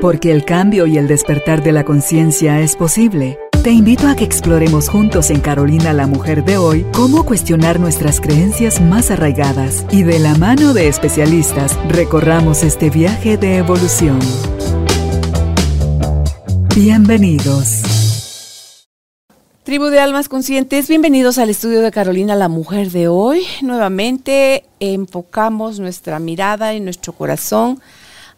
[0.00, 3.38] Porque el cambio y el despertar de la conciencia es posible.
[3.62, 8.18] Te invito a que exploremos juntos en Carolina la Mujer de hoy cómo cuestionar nuestras
[8.18, 14.18] creencias más arraigadas y de la mano de especialistas recorramos este viaje de evolución.
[16.74, 17.82] Bienvenidos.
[19.64, 23.42] Tribu de Almas Conscientes, bienvenidos al estudio de Carolina la Mujer de hoy.
[23.60, 27.82] Nuevamente enfocamos nuestra mirada y nuestro corazón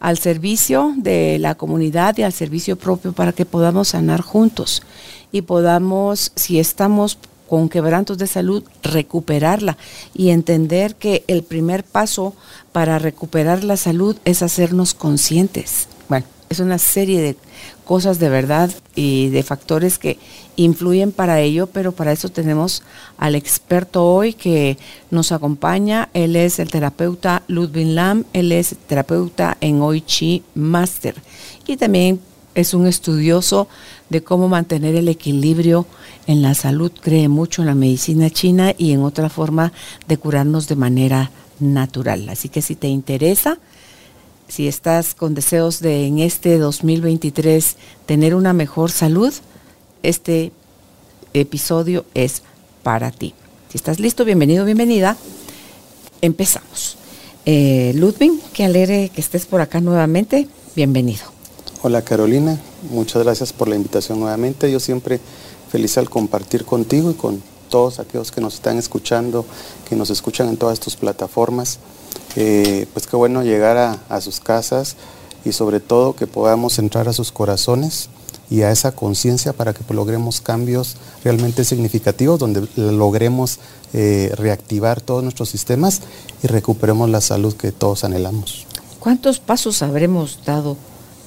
[0.03, 4.83] al servicio de la comunidad y al servicio propio para que podamos sanar juntos
[5.31, 9.79] y podamos, si estamos con quebrantos de salud, recuperarla
[10.13, 12.35] y entender que el primer paso
[12.73, 15.87] para recuperar la salud es hacernos conscientes.
[16.53, 17.35] Es una serie de
[17.87, 20.19] cosas de verdad y de factores que
[20.57, 22.83] influyen para ello, pero para eso tenemos
[23.17, 24.77] al experto hoy que
[25.11, 26.11] nos acompaña.
[26.13, 31.15] Él es el terapeuta Ludwig Lam, él es terapeuta en Chi Master
[31.67, 32.21] y también
[32.55, 33.67] es un estudioso
[34.11, 35.87] de cómo mantener el equilibrio
[36.27, 39.73] en la salud, cree mucho en la medicina china y en otra forma
[40.07, 42.29] de curarnos de manera natural.
[42.29, 43.57] Así que si te interesa,
[44.53, 49.33] si estás con deseos de en este 2023 tener una mejor salud,
[50.03, 50.53] este
[51.33, 52.43] episodio es
[52.83, 53.33] para ti.
[53.71, 55.17] Si estás listo, bienvenido, bienvenida.
[56.21, 56.99] Empezamos.
[57.47, 60.47] Eh, Ludwig, que alegre que estés por acá nuevamente.
[60.77, 61.25] Bienvenido.
[61.81, 64.71] Hola Carolina, muchas gracias por la invitación nuevamente.
[64.71, 65.19] Yo siempre
[65.71, 67.43] feliz al compartir contigo y con
[67.73, 69.47] todos aquellos que nos están escuchando,
[69.89, 71.79] que nos escuchan en todas tus plataformas.
[72.37, 74.97] Eh, pues qué bueno llegar a, sus casas
[75.43, 78.11] y sobre todo que podamos entrar a sus corazones
[78.51, 83.59] y a esa conciencia para que logremos cambios realmente significativos, donde logremos
[83.95, 86.03] eh, reactivar todos nuestros sistemas
[86.43, 88.67] y recuperemos la salud que todos anhelamos.
[89.01, 90.77] ¿Cuántos pasos habremos dado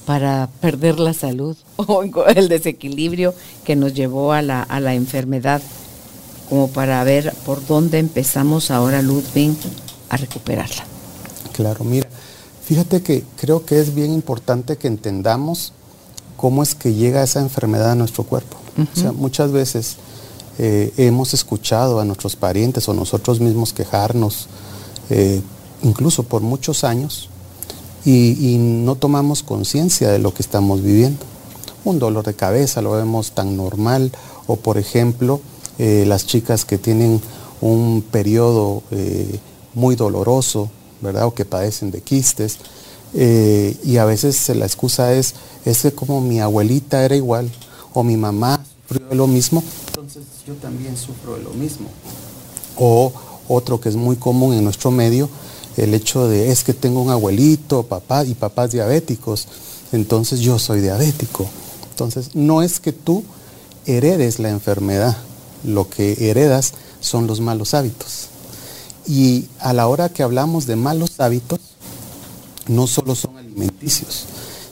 [0.04, 5.60] para perder la salud o el desequilibrio que nos llevó a la, a la enfermedad?
[6.48, 9.56] Como para ver por dónde empezamos ahora, Ludwig,
[10.08, 10.84] a recuperarla.
[11.52, 12.08] Claro, mira,
[12.64, 15.72] fíjate que creo que es bien importante que entendamos
[16.36, 18.58] cómo es que llega esa enfermedad a nuestro cuerpo.
[18.76, 19.96] O sea, muchas veces
[20.58, 24.48] eh, hemos escuchado a nuestros parientes o nosotros mismos quejarnos,
[25.08, 25.40] eh,
[25.82, 27.30] incluso por muchos años,
[28.04, 31.18] y, no tomamos conciencia de lo que estamos viviendo.
[31.84, 34.12] Un dolor de cabeza lo vemos tan normal,
[34.46, 35.40] o por ejemplo,
[35.78, 37.20] eh, las chicas que tienen
[37.60, 38.82] un periodo
[39.74, 40.70] muy doloroso,
[41.00, 41.26] ¿verdad?
[41.26, 42.58] O que padecen de quistes.
[43.14, 45.34] Eh, y a veces la excusa es,
[45.64, 47.50] es que como mi abuelita era igual,
[47.94, 51.88] o mi mamá sufrió de lo mismo, entonces yo también sufro de lo mismo.
[52.76, 53.12] O
[53.48, 55.30] otro que es muy común en nuestro medio,
[55.76, 59.48] el hecho de es que tengo un abuelito, papá y papás diabéticos,
[59.92, 61.46] entonces yo soy diabético.
[61.90, 63.24] Entonces no es que tú
[63.86, 65.16] heredes la enfermedad,
[65.66, 68.28] lo que heredas son los malos hábitos.
[69.06, 71.60] Y a la hora que hablamos de malos hábitos,
[72.66, 74.24] no solo son alimenticios,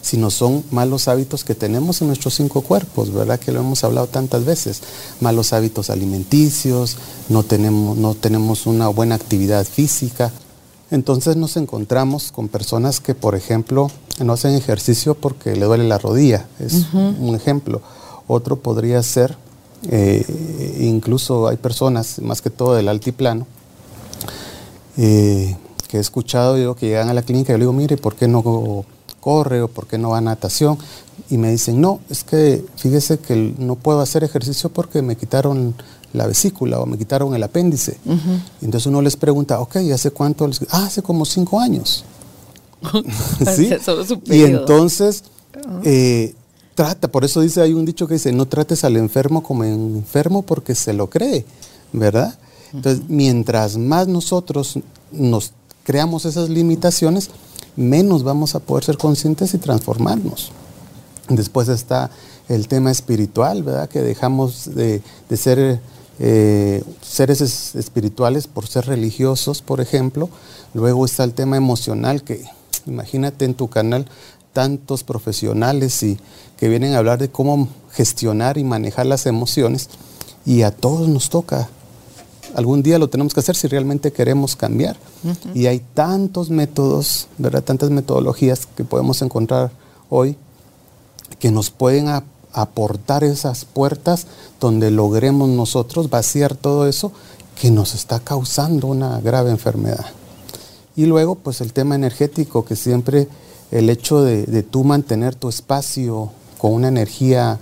[0.03, 3.39] sino son malos hábitos que tenemos en nuestros cinco cuerpos, ¿verdad?
[3.39, 4.81] Que lo hemos hablado tantas veces.
[5.21, 6.97] Malos hábitos alimenticios,
[7.29, 10.33] no tenemos, no tenemos una buena actividad física.
[10.91, 13.91] Entonces nos encontramos con personas que, por ejemplo,
[14.23, 17.81] no hacen ejercicio porque le duele la rodilla, es un ejemplo.
[18.27, 19.37] Otro podría ser,
[19.91, 20.25] eh,
[20.81, 23.47] incluso hay personas, más que todo del altiplano,
[24.97, 25.57] eh,
[25.89, 28.15] que he escuchado, digo, que llegan a la clínica y yo le digo, mire, ¿por
[28.15, 28.85] qué no
[29.21, 30.79] corre o por qué no va a natación?
[31.31, 35.75] Y me dicen, no, es que fíjese que no puedo hacer ejercicio porque me quitaron
[36.13, 37.99] la vesícula o me quitaron el apéndice.
[38.63, 40.47] Entonces uno les pregunta, ok, ¿hace cuánto?
[40.47, 40.61] Les...
[40.71, 42.05] Ah, hace como cinco años.
[43.55, 43.71] ¿Sí?
[44.27, 45.25] y entonces,
[45.85, 46.35] eh,
[46.75, 50.43] trata, por eso dice, hay un dicho que dice, no trates al enfermo como enfermo
[50.43, 51.45] porque se lo cree,
[51.93, 52.37] ¿verdad?
[52.73, 54.79] Entonces, mientras más nosotros
[55.13, 55.53] nos
[55.85, 57.31] creamos esas limitaciones,
[57.77, 60.51] menos vamos a poder ser conscientes y transformarnos.
[61.29, 62.11] Después está
[62.49, 63.89] el tema espiritual, ¿verdad?
[63.89, 65.03] Que dejamos de,
[65.37, 65.81] ser
[66.19, 70.29] eh, seres espirituales por ser religiosos, por ejemplo.
[70.75, 72.45] Luego está el tema emocional, que
[72.87, 74.07] imagínate en tu canal
[74.55, 76.19] tantos profesionales y
[76.57, 79.91] que vienen a hablar de cómo gestionar y manejar las emociones
[80.47, 81.69] y a todos nos toca
[82.55, 84.97] algún día lo tenemos que hacer si realmente queremos cambiar.
[85.55, 87.63] Y hay tantos métodos, ¿verdad?
[87.63, 89.71] tantas metodologías que podemos encontrar
[90.09, 90.37] hoy
[91.39, 92.09] que nos pueden
[92.53, 94.27] aportar esas puertas
[94.61, 97.13] donde logremos nosotros vaciar todo eso
[97.61, 100.07] que nos está causando una grave enfermedad.
[100.97, 103.29] Y luego, pues el tema energético, que siempre
[103.75, 107.59] el hecho de, de tú mantener tu espacio con una energía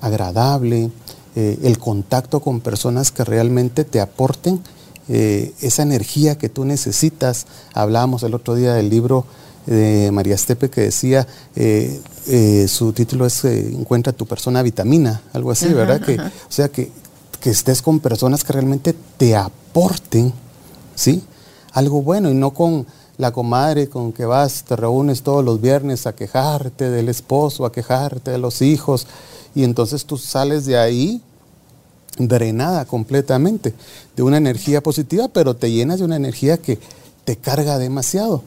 [0.00, 0.90] agradable,
[1.36, 4.60] eh, el contacto con personas que realmente te aporten
[5.08, 7.46] eh, esa energía que tú necesitas.
[7.72, 9.24] Hablábamos el otro día del libro
[9.66, 12.00] de María Estepe que decía, eh,
[12.68, 16.00] su título es Encuentra tu persona vitamina, algo así, ¿verdad?
[16.00, 16.90] Que, o sea, que,
[17.40, 20.32] que estés con personas que realmente te aporten,
[20.94, 21.22] ¿sí?
[21.72, 22.86] Algo bueno y no con
[23.18, 27.72] la comadre con que vas, te reúnes todos los viernes a quejarte del esposo, a
[27.72, 29.06] quejarte de los hijos,
[29.54, 31.22] y entonces tú sales de ahí
[32.18, 33.74] drenada completamente
[34.16, 36.78] de una energía positiva, pero te llenas de una energía que
[37.24, 38.42] te carga demasiado.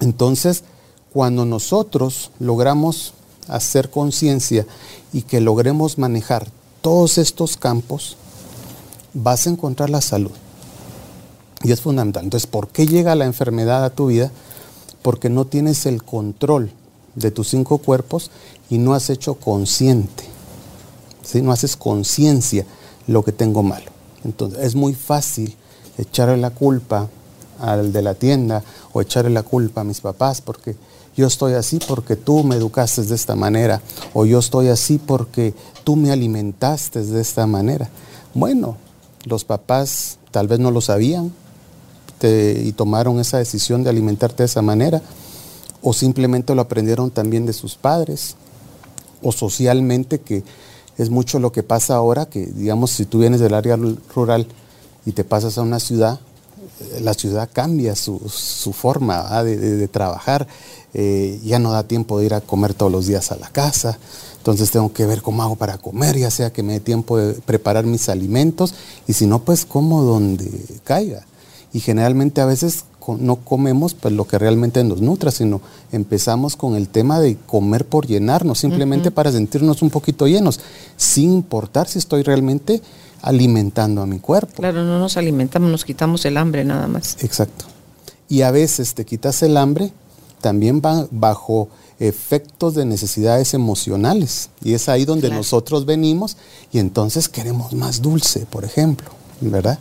[0.00, 0.64] Entonces,
[1.12, 3.12] cuando nosotros logramos
[3.48, 4.66] hacer conciencia
[5.12, 6.46] y que logremos manejar
[6.80, 8.16] todos estos campos,
[9.12, 10.32] vas a encontrar la salud.
[11.64, 12.24] Y es fundamental.
[12.24, 14.30] Entonces, ¿por qué llega la enfermedad a tu vida?
[15.02, 16.70] Porque no tienes el control
[17.14, 18.30] de tus cinco cuerpos
[18.68, 20.24] y no has hecho consciente.
[21.22, 21.40] ¿sí?
[21.42, 22.66] No haces conciencia
[23.06, 23.90] lo que tengo malo.
[24.24, 25.56] Entonces, es muy fácil
[25.96, 27.08] echarle la culpa
[27.58, 28.62] al de la tienda
[28.92, 30.76] o echarle la culpa a mis papás porque
[31.16, 33.80] yo estoy así porque tú me educaste de esta manera
[34.12, 37.88] o yo estoy así porque tú me alimentaste de esta manera.
[38.34, 38.76] Bueno,
[39.24, 41.32] los papás tal vez no lo sabían,
[42.26, 45.02] y tomaron esa decisión de alimentarte de esa manera,
[45.82, 48.36] o simplemente lo aprendieron también de sus padres,
[49.22, 50.44] o socialmente, que
[50.98, 53.78] es mucho lo que pasa ahora, que digamos, si tú vienes del área
[54.14, 54.46] rural
[55.04, 56.20] y te pasas a una ciudad,
[57.00, 58.18] la ciudad cambia su,
[58.72, 60.46] forma de, trabajar,
[60.92, 63.98] eh, ya no da tiempo de ir a comer todos los días a la casa,
[64.38, 67.34] entonces tengo que ver cómo hago para comer, ya sea que me dé tiempo de
[67.34, 68.74] preparar mis alimentos,
[69.06, 70.50] y si no, pues como donde
[70.84, 71.24] caiga
[71.74, 72.84] y generalmente a veces
[73.18, 75.60] no comemos pues, lo que realmente nos nutra, sino
[75.92, 80.60] empezamos con el tema de comer por llenarnos, simplemente para sentirnos un poquito llenos,
[80.96, 82.80] sin importar si estoy realmente
[83.20, 84.54] alimentando a mi cuerpo.
[84.54, 87.16] Claro, no nos alimentamos, nos quitamos el hambre nada más.
[87.22, 87.66] Exacto.
[88.28, 89.92] Y a veces te quitas el hambre
[90.40, 91.68] también va bajo
[91.98, 94.50] efectos de necesidades emocionales.
[94.62, 96.36] Y es ahí donde nosotros venimos
[96.72, 99.08] y entonces queremos más dulce, por ejemplo,
[99.40, 99.78] ¿verdad?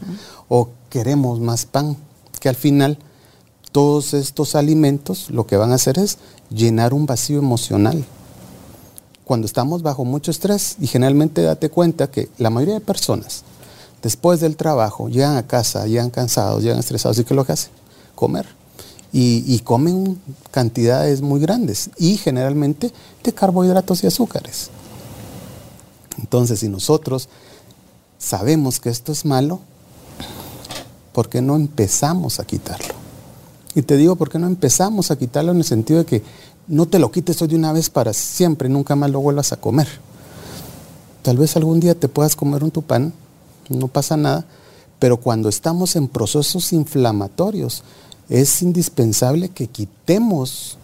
[0.49, 1.97] O queremos más pan,
[2.39, 2.97] que al final
[3.71, 6.17] todos estos alimentos lo que van a hacer es
[6.49, 8.05] llenar un vacío emocional.
[9.25, 13.43] Cuando estamos bajo mucho estrés, y generalmente date cuenta que la mayoría de personas,
[14.01, 17.53] después del trabajo, llegan a casa, llegan cansados, llegan estresados, ¿y qué es lo que
[17.53, 17.71] hacen?
[18.15, 18.45] Comer.
[19.11, 22.91] Y, y comen cantidades muy grandes, y generalmente
[23.23, 24.69] de carbohidratos y azúcares.
[26.19, 27.29] Entonces, si nosotros
[28.19, 29.61] sabemos que esto es malo,
[31.13, 32.93] ¿por qué no empezamos a quitarlo?
[33.75, 36.23] Y te digo, ¿por qué no empezamos a quitarlo en el sentido de que
[36.67, 39.57] no te lo quites hoy de una vez para siempre, nunca más lo vuelvas a
[39.57, 39.87] comer?
[41.21, 43.13] Tal vez algún día te puedas comer un tupán,
[43.69, 44.45] no pasa nada,
[44.99, 47.83] pero cuando estamos en procesos inflamatorios,
[48.29, 50.77] es indispensable que quitemos,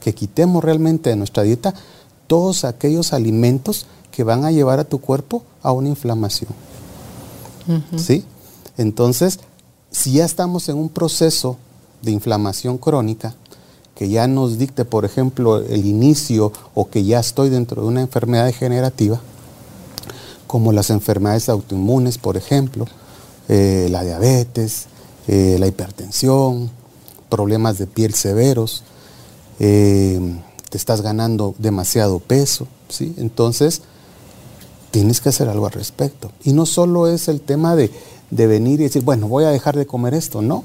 [0.00, 1.74] que quitemos realmente de nuestra dieta
[2.26, 6.50] todos aquellos alimentos que van a llevar a tu cuerpo a una inflamación.
[7.96, 8.24] ¿Sí?
[8.76, 9.40] Entonces,
[9.90, 11.56] si ya estamos en un proceso
[12.02, 13.34] de inflamación crónica,
[13.94, 18.02] que ya nos dicte, por ejemplo, el inicio o que ya estoy dentro de una
[18.02, 19.20] enfermedad degenerativa,
[20.46, 22.86] como las enfermedades autoinmunes, por ejemplo,
[23.48, 24.86] eh, la diabetes,
[25.28, 26.70] eh, la hipertensión,
[27.30, 28.84] problemas de piel severos,
[29.58, 30.20] eh,
[30.68, 33.14] te estás ganando demasiado peso, ¿sí?
[33.16, 33.82] Entonces,
[34.90, 36.32] tienes que hacer algo al respecto.
[36.44, 37.90] Y no solo es el tema de
[38.30, 40.42] de venir y decir, bueno, voy a dejar de comer esto.
[40.42, 40.64] No,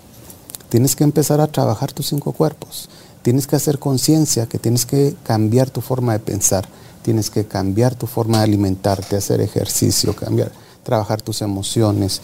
[0.70, 2.90] tienes que empezar a trabajar tus cinco cuerpos.
[3.22, 6.68] Tienes que hacer conciencia que tienes que cambiar tu forma de pensar,
[7.04, 10.52] tienes que cambiar tu forma de alimentarte, hacer ejercicio, cambiar,
[10.84, 12.22] trabajar tus emociones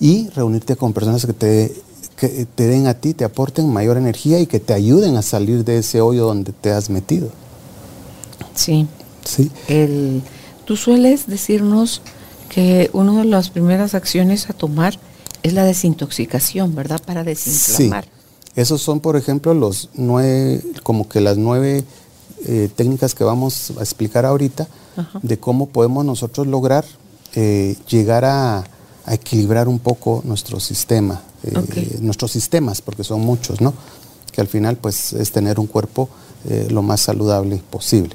[0.00, 1.74] y reunirte con personas que te,
[2.16, 5.64] que te den a ti, te aporten mayor energía y que te ayuden a salir
[5.64, 7.28] de ese hoyo donde te has metido.
[8.54, 8.86] Sí.
[9.24, 9.50] Sí.
[9.68, 10.22] El,
[10.64, 12.02] tú sueles decirnos
[12.54, 14.96] que una de las primeras acciones a tomar
[15.42, 17.02] es la desintoxicación, ¿verdad?
[17.04, 18.04] Para desinflamar.
[18.04, 18.10] Sí.
[18.54, 21.82] Esos son, por ejemplo, los nueve, como que las nueve
[22.46, 24.68] eh, técnicas que vamos a explicar ahorita
[25.22, 26.84] de cómo podemos nosotros lograr
[27.34, 28.62] eh, llegar a,
[29.08, 33.74] equilibrar un poco nuestro sistema, eh, nuestros sistemas, porque son muchos, ¿no?
[34.30, 36.08] Que al final, pues, es tener un cuerpo
[36.68, 38.14] lo más saludable posible.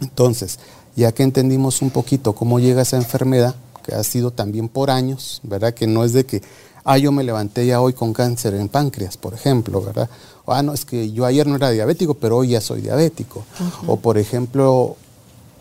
[0.00, 0.58] Entonces,
[0.96, 5.40] ya que entendimos un poquito cómo llega esa enfermedad, que ha sido también por años,
[5.42, 5.74] ¿verdad?
[5.74, 6.42] Que no es de que
[6.86, 10.08] Ah, yo me levanté ya hoy con cáncer en páncreas, por ejemplo, ¿verdad?
[10.46, 13.42] ah, no, es que yo ayer no era diabético, pero hoy ya soy diabético.
[13.86, 14.96] O por ejemplo,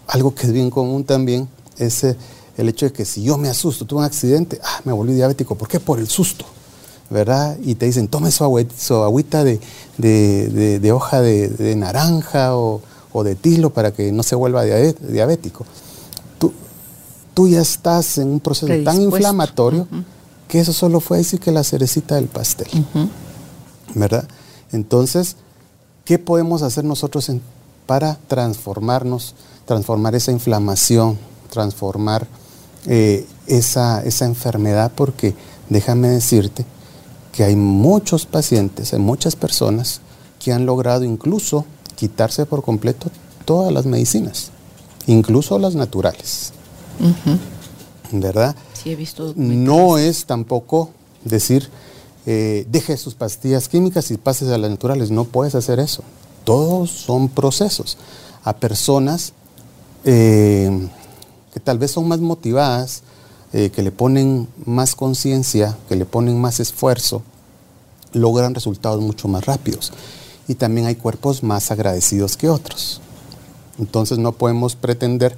[0.07, 1.47] algo que es bien común también
[1.77, 2.17] es eh,
[2.57, 5.55] el hecho de que si yo me asusto, tuve un accidente, ah, me volví diabético.
[5.55, 5.79] ¿Por qué?
[5.79, 6.43] Por el susto,
[7.09, 7.57] ¿verdad?
[7.63, 12.81] Y te dicen, tome su, agüita, de, hoja de, naranja o,
[13.21, 15.65] de tilo para que no se vuelva diabético.
[16.39, 16.51] Tú,
[17.35, 19.87] tú ya estás en un proceso tan inflamatorio
[20.47, 22.67] que eso solo fue decir que la cerecita del pastel.
[23.93, 24.27] ¿Verdad?
[24.71, 25.35] Entonces,
[26.05, 27.29] ¿qué podemos hacer nosotros
[27.85, 31.19] para transformarnos, transformar esa inflamación,
[31.51, 32.25] transformar
[32.87, 34.91] eh, esa, esa enfermedad?
[34.95, 35.35] Porque
[35.69, 36.65] déjame decirte
[37.31, 40.01] que hay muchos pacientes, hay muchas personas
[40.39, 41.65] que han logrado incluso
[42.03, 43.09] quitarse por completo
[43.45, 44.51] todas las medicinas,
[45.07, 46.51] incluso las naturales.
[48.11, 48.57] ¿Verdad?
[49.37, 50.89] no es tampoco
[51.23, 51.69] decir,
[52.25, 55.11] eh, deje sus pastillas químicas y pases a las naturales.
[55.11, 56.03] No puedes hacer eso.
[56.43, 57.97] Todos son procesos.
[58.43, 59.31] A personas
[60.03, 60.89] eh,
[61.53, 63.03] que tal vez son más motivadas,
[63.53, 67.21] eh, que le ponen más conciencia, que le ponen más esfuerzo,
[68.11, 69.93] logran resultados mucho más rápidos.
[70.47, 73.01] Y también hay cuerpos más agradecidos que otros.
[73.79, 75.35] Entonces no podemos pretender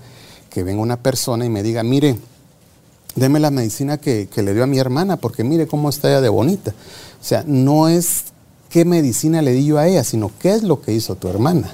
[0.50, 2.18] que venga una persona y me diga, mire,
[3.16, 6.30] deme la medicina que, le dio a mi hermana, porque mire cómo está ella de
[6.30, 6.72] bonita.
[7.22, 8.26] O sea, no es
[8.70, 11.72] qué medicina le di yo a ella, sino qué es lo que hizo tu hermana.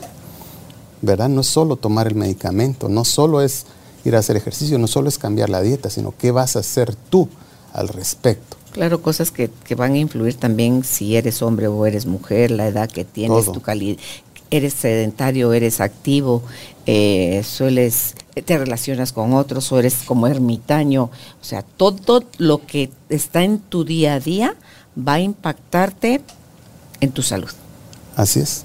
[1.02, 1.30] ¿Verdad?
[1.30, 3.66] No es solo tomar el medicamento, no solo es
[4.06, 6.96] ir a hacer ejercicio, no solo es cambiar la dieta, sino qué vas a hacer
[6.96, 7.28] tú
[7.74, 8.58] al respecto.
[8.72, 12.90] Claro, cosas que, van a influir también si eres hombre o eres mujer, la edad
[12.90, 13.98] que tienes, tu calidad,
[14.50, 16.44] eres sedentario, eres activo,
[16.86, 21.04] eh, sueles, te relacionas con otros o eres como ermitaño.
[21.04, 24.56] O sea, todo lo que está en tu día a día
[24.98, 26.22] va a impactarte
[27.00, 27.50] en tu salud.
[28.16, 28.64] Así es.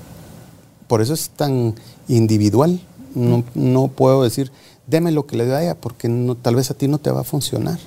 [0.86, 1.74] Por eso es tan
[2.08, 2.80] individual.
[3.14, 4.52] No, puedo decir,
[4.86, 7.10] deme lo que le dé a ella, porque no, tal vez a ti no te
[7.10, 7.78] va a funcionar.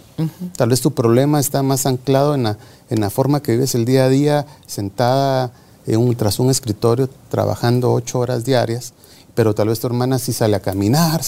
[0.57, 2.57] Tal vez tu problema está más anclado en la,
[2.89, 5.51] en la forma que vives el día a día, sentada
[5.87, 8.93] un, tras un escritorio trabajando ocho horas diarias,
[9.33, 11.21] pero tal vez tu hermana sí sale a caminar,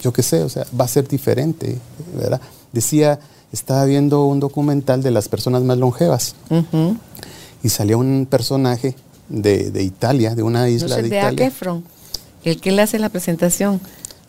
[0.00, 1.78] yo qué sé, o sea, va a ser diferente,
[2.14, 2.40] ¿verdad?
[2.72, 3.20] Decía,
[3.52, 6.34] estaba viendo un documental de las personas más longevas
[7.62, 8.94] y salía un personaje
[9.28, 11.52] de, Italia, de una isla de, Italia.
[12.44, 13.80] el que le hace la presentación.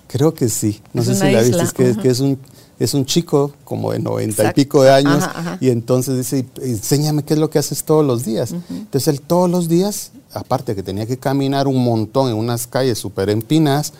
[0.10, 2.40] Creo que sí, no sé si la viste, es que es un
[2.80, 5.24] es un chico como de noventa y pico de años
[5.60, 8.56] y entonces dice, enséñame qué es lo que haces todos los días.
[8.70, 12.98] Entonces él todos los días, aparte que tenía que caminar un montón en unas calles
[12.98, 13.94] súper empinadas,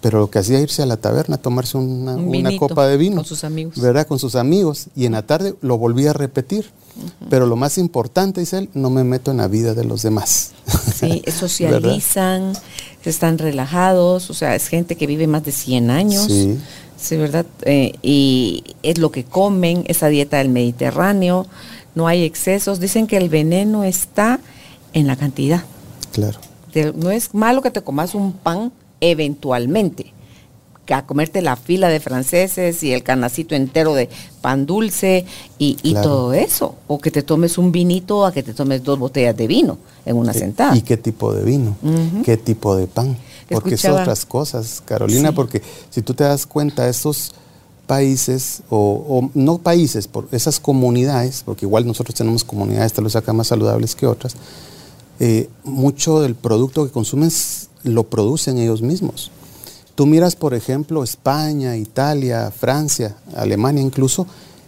[0.00, 2.18] pero lo que hacía irse a la taberna a tomarse una,
[2.58, 3.16] copa de vino.
[3.16, 3.80] Con sus amigos.
[3.80, 4.06] ¿Verdad?
[4.06, 4.88] Con sus amigos.
[4.94, 6.66] Y en la tarde lo volvía a repetir.
[7.30, 10.52] Pero lo más importante, dice él, no me meto en la vida de los demás.
[10.94, 12.52] Sí, socializan,
[13.10, 16.26] están relajados, o sea, es gente que vive más de 100 años.
[16.26, 16.58] Sí.
[16.96, 17.44] Sí, ¿verdad?
[17.66, 21.46] Eh, y es lo que comen, esa dieta del Mediterráneo,
[21.94, 22.80] no hay excesos.
[22.80, 24.40] Dicen que el veneno está
[24.94, 25.64] en la cantidad.
[26.12, 26.38] Claro.
[26.94, 30.13] no es malo que te comas un pan eventualmente,
[30.88, 34.10] a comerte la fila de franceses y el canacito entero de
[34.42, 35.24] pan dulce
[35.58, 36.74] y, todo eso.
[36.86, 40.16] O que te tomes un vinito a que te tomes dos botellas de vino en
[40.16, 40.76] una sentada.
[40.76, 41.76] ¿Y qué tipo de vino?
[42.24, 43.16] ¿Qué tipo de pan?
[43.48, 47.32] Porque son otras cosas, Carolina, porque si tú te das cuenta, esos
[47.86, 53.32] países, o, no países, por esas comunidades, porque igual nosotros tenemos comunidades tal vez acá
[53.32, 54.34] más saludables que otras,
[55.20, 57.30] eh, mucho del producto que consumen
[57.84, 59.30] lo producen ellos mismos.
[59.94, 64.26] Tú miras, por ejemplo, España, Italia, Francia, Alemania incluso,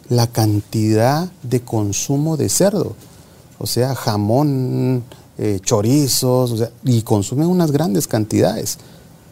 [0.08, 2.94] la cantidad de consumo de cerdo.
[3.58, 5.02] O sea, jamón,
[5.38, 8.78] eh, chorizos, y consumen unas grandes cantidades.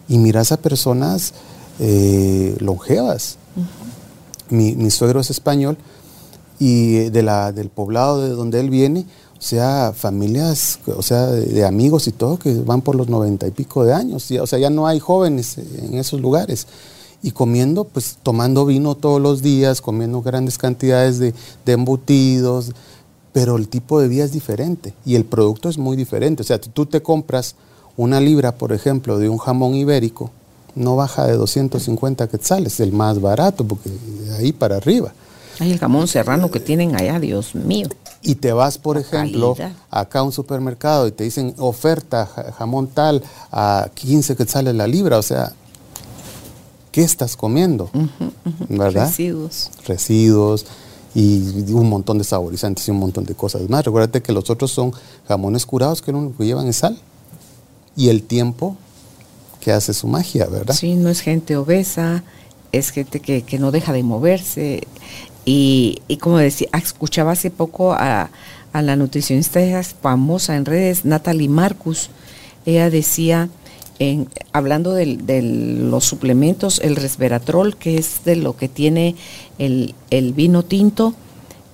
[0.09, 1.33] Y miras a personas
[1.79, 3.39] eh, longevas.
[4.51, 5.77] mi, suegro es español
[6.59, 9.07] y de la, del poblado de donde él viene,
[9.45, 13.85] sea, familias, o sea, de, amigos y todo que van por los noventa y pico
[13.85, 14.31] de años.
[14.31, 16.67] o sea, ya no hay jóvenes en esos lugares.
[17.23, 21.35] Y comiendo, pues tomando vino todos los días, comiendo grandes cantidades de,
[21.67, 22.73] embutidos,
[23.33, 26.43] pero el tipo de vida es diferente y el producto es muy diferente.
[26.43, 27.55] O sea, tú te compras
[27.99, 30.31] una libra, por ejemplo, de un jamón ibérico,
[30.75, 35.13] no baja de 250 quetzales, el más barato, porque de ahí para arriba.
[35.61, 37.89] Hay el jamón serrano que tienen allá, Dios mío.
[38.25, 39.55] Y te vas, por ejemplo,
[39.91, 42.27] acá a un supermercado y te dicen oferta
[42.59, 45.53] jamón tal a 15 quetzales la libra, o sea,
[46.91, 47.91] ¿qué estás comiendo?
[48.69, 49.07] ¿Verdad?
[49.07, 49.71] Residuos.
[49.87, 50.67] Residuos
[51.15, 53.85] y un montón de saborizantes y un montón de cosas más.
[53.85, 54.93] Recuerda que los otros son
[55.29, 56.99] jamones curados que lo único que llevan es sal
[57.97, 58.77] y el tiempo
[59.61, 60.75] que hace su magia, ¿verdad?
[60.75, 62.25] Sí, no es gente obesa,
[62.73, 64.87] es gente que, no deja de moverse.
[65.45, 68.31] Y, como decía, escuchaba hace poco a,
[68.73, 69.61] la nutricionista
[70.01, 72.11] famosa en redes, Natalie Marcus,
[72.67, 73.49] ella decía,
[74.53, 79.15] hablando de, los suplementos, el resveratrol, que es de lo que tiene
[79.59, 79.95] el,
[80.35, 81.15] vino tinto,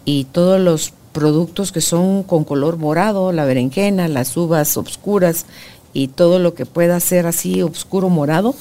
[0.05, 5.47] y todos los productos que son con color morado, la berenjena, las uvas obscuras
[5.93, 8.55] y todo lo que pueda ser así oscuro morado.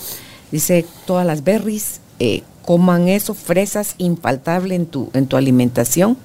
[0.52, 6.18] Dice, todas las berries, eh, coman eso, fresas, infaltable en tu, en tu alimentación.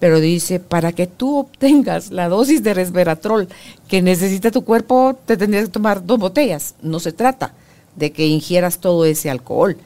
[0.00, 3.48] Pero dice, para que tú obtengas la dosis de resveratrol
[3.88, 6.74] que necesita tu cuerpo, te tendrías que tomar dos botellas.
[6.82, 7.52] No se trata
[7.96, 9.76] de que ingieras todo ese alcohol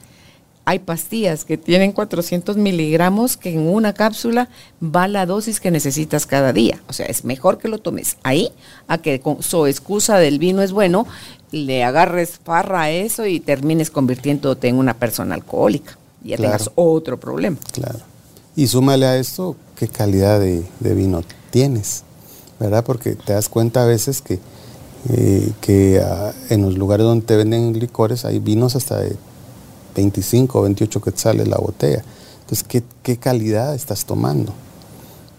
[0.65, 4.49] hay pastillas que tienen 400 miligramos que en una cápsula
[4.81, 6.79] va la dosis que necesitas cada día.
[6.87, 8.51] O sea, es mejor que lo tomes ahí
[8.87, 11.05] a que con su excusa del vino es bueno,
[11.53, 15.97] le agarres farra a eso y termines convirtiéndote en una persona alcohólica.
[16.23, 17.57] Y ya tengas otro problema.
[17.71, 17.99] Claro.
[18.55, 22.03] Y súmale a esto qué calidad de, vino tienes,
[22.59, 22.83] ¿verdad?
[22.83, 24.39] Porque te das cuenta a veces que,
[25.09, 29.15] eh, que ah, en los lugares donde te venden licores hay vinos hasta de
[29.95, 32.03] 25 o 28 quetzales la botella.
[32.41, 34.53] Entonces, ¿qué, calidad estás tomando?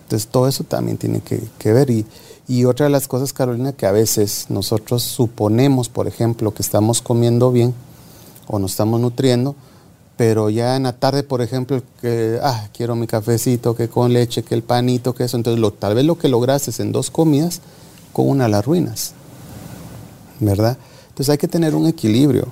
[0.04, 1.90] Entonces, todo eso también tiene que, ver.
[1.90, 2.06] Y,
[2.46, 7.00] y, otra de las cosas, Carolina, que a veces nosotros suponemos, por ejemplo, que estamos
[7.00, 7.74] comiendo bien
[8.46, 9.54] o nos estamos nutriendo,
[10.16, 14.42] pero ya en la tarde, por ejemplo, que, ah, quiero mi cafecito, que con leche,
[14.42, 15.36] que el panito, que eso.
[15.36, 17.60] Entonces, lo, tal vez lo que lograste en dos comidas,
[18.12, 19.14] con una las ruinas.
[20.38, 20.76] ¿Verdad?
[21.08, 22.48] Entonces hay que tener un equilibrio.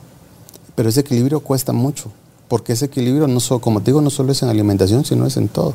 [0.75, 2.11] Pero ese equilibrio cuesta mucho,
[2.49, 5.37] porque ese equilibrio, no solo, como te digo, no solo es en alimentación, sino es
[5.37, 5.75] en todo,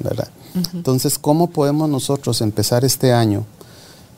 [0.00, 0.28] ¿verdad?
[0.72, 3.44] Entonces, ¿cómo podemos nosotros empezar este año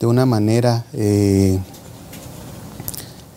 [0.01, 1.59] de una manera eh,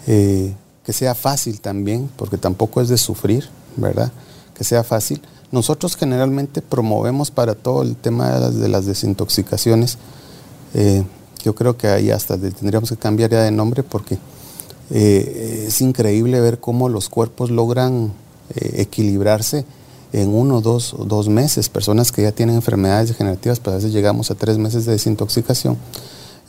[0.07, 4.11] eh, que sea fácil también, porque tampoco es de sufrir, ¿verdad?
[4.55, 5.21] Que sea fácil.
[5.53, 9.99] Nosotros generalmente promovemos para todo el tema de las, desintoxicaciones,
[10.73, 11.05] eh,
[11.45, 14.19] yo creo que ahí hasta tendríamos que cambiar ya de nombre porque
[14.91, 18.13] es increíble ver cómo los cuerpos logran
[18.55, 19.67] equilibrarse
[20.13, 21.69] en uno, dos, dos meses.
[21.69, 25.77] Personas que ya tienen enfermedades degenerativas, pues a veces llegamos a tres meses de desintoxicación.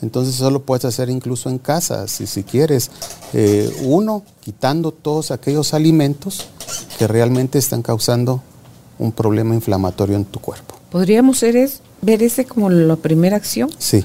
[0.02, 2.90] Entonces eso lo puedes hacer incluso en casa, si, si quieres.
[3.32, 6.46] Eh, uno, quitando todos aquellos alimentos
[6.98, 8.42] que realmente están causando
[8.98, 10.74] un problema inflamatorio en tu cuerpo.
[10.90, 11.42] ¿Podríamos
[12.02, 13.70] ver ese como la primera acción?
[13.78, 14.04] Sí.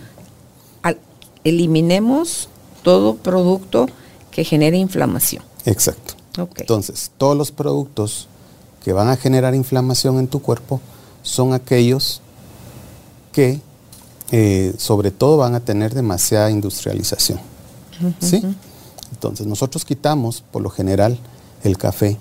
[1.44, 2.50] eliminemos
[2.84, 3.88] todo producto
[4.30, 5.44] que genere inflamación.
[5.66, 6.14] Exacto.
[6.58, 8.28] Entonces, todos los productos
[8.84, 10.80] que van a generar inflamación en tu cuerpo
[11.24, 12.22] son aquellos
[13.32, 13.60] que
[14.32, 17.40] eh, sobre todo van a tener demasiada industrialización.
[18.20, 18.42] ¿Sí?
[19.12, 21.20] Entonces, nosotros quitamos por lo general
[21.64, 22.18] el café.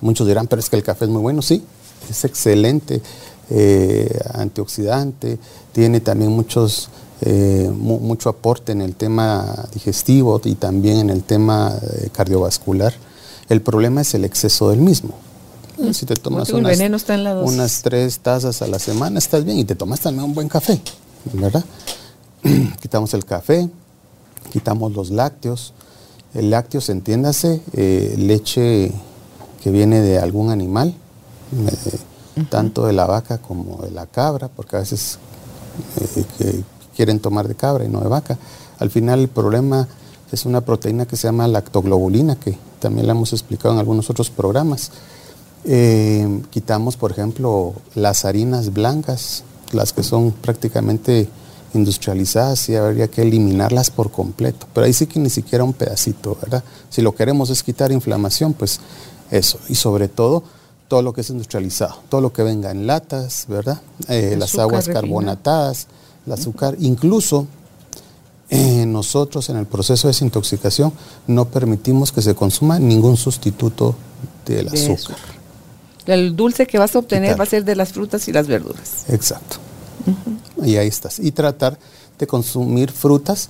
[0.00, 1.42] Muchos dirán, pero es que el café es muy bueno.
[1.42, 1.64] Sí,
[2.08, 3.02] es excelente
[3.50, 5.38] eh, antioxidante,
[5.72, 6.88] tiene también muchos
[7.20, 11.74] eh, mucho aporte en el tema digestivo y también en el tema
[12.12, 12.92] cardiovascular.
[13.48, 15.14] El problema es el exceso del mismo.
[15.92, 16.78] Si te tomas unas,
[17.42, 20.80] unas, tres tazas a la semana, estás bien y te tomas también un buen café,
[21.32, 21.64] ¿verdad?
[22.80, 23.68] quitamos el café,
[24.52, 25.72] quitamos los lácteos.
[26.34, 28.92] El lácteo, entiéndase, eh, leche
[29.62, 30.94] que viene de algún animal,
[32.50, 35.18] tanto de la vaca como de la cabra, porque a veces
[36.96, 38.36] quieren tomar de cabra y no de vaca.
[38.78, 39.86] Al final el problema
[40.32, 44.30] es una proteína que se llama lactoglobulina, que también la hemos explicado en algunos otros
[44.30, 44.90] programas.
[45.64, 51.28] Eh, quitamos, por ejemplo, las harinas blancas, las que son prácticamente
[51.74, 54.66] industrializadas y habría que eliminarlas por completo.
[54.72, 56.62] Pero ahí sí que ni siquiera un pedacito, ¿verdad?
[56.88, 58.80] Si lo queremos es quitar inflamación, pues
[59.30, 59.58] eso.
[59.68, 60.44] Y sobre todo,
[60.88, 63.80] todo lo que es industrializado, todo lo que venga en latas, ¿verdad?
[64.08, 65.88] Eh, las aguas carbonatadas,
[66.26, 66.76] el azúcar.
[66.78, 67.46] Incluso
[68.50, 70.92] eh, nosotros en el proceso de desintoxicación
[71.26, 73.96] no permitimos que se consuma ningún sustituto
[74.46, 75.16] del azúcar.
[76.06, 79.06] El dulce que vas a obtener va a ser de las frutas y las verduras.
[79.08, 79.56] Exacto.
[80.62, 81.18] Y ahí estás.
[81.18, 81.78] Y tratar
[82.18, 83.48] de consumir frutas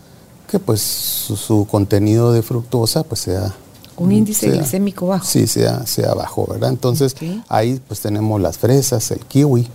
[0.48, 3.54] que pues su, contenido de fructosa pues sea
[3.96, 5.24] un índice glicémico bajo.
[5.24, 6.70] Sí, sea, sea bajo, ¿verdad?
[6.70, 7.14] Entonces
[7.48, 9.68] ahí pues tenemos las fresas, el kiwi,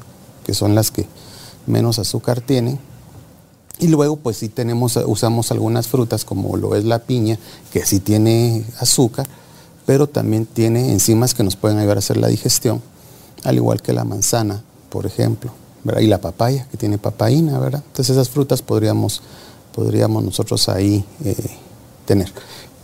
[0.45, 1.07] que son las que
[1.65, 2.79] menos azúcar tienen,
[3.79, 7.39] y luego, pues sí tenemos, usamos algunas frutas como lo es la piña,
[7.71, 9.25] que sí tiene azúcar,
[9.85, 12.81] pero también tiene enzimas que nos pueden ayudar a hacer la digestión,
[13.45, 15.53] al igual que la manzana, por ejemplo.
[15.83, 16.01] ¿Verdad?
[16.01, 17.83] Y la papaya, que tiene papaína, ¿verdad?
[17.85, 19.21] Entonces esas frutas podríamos,
[19.73, 21.35] podríamos nosotros ahí eh,
[22.05, 22.31] tener.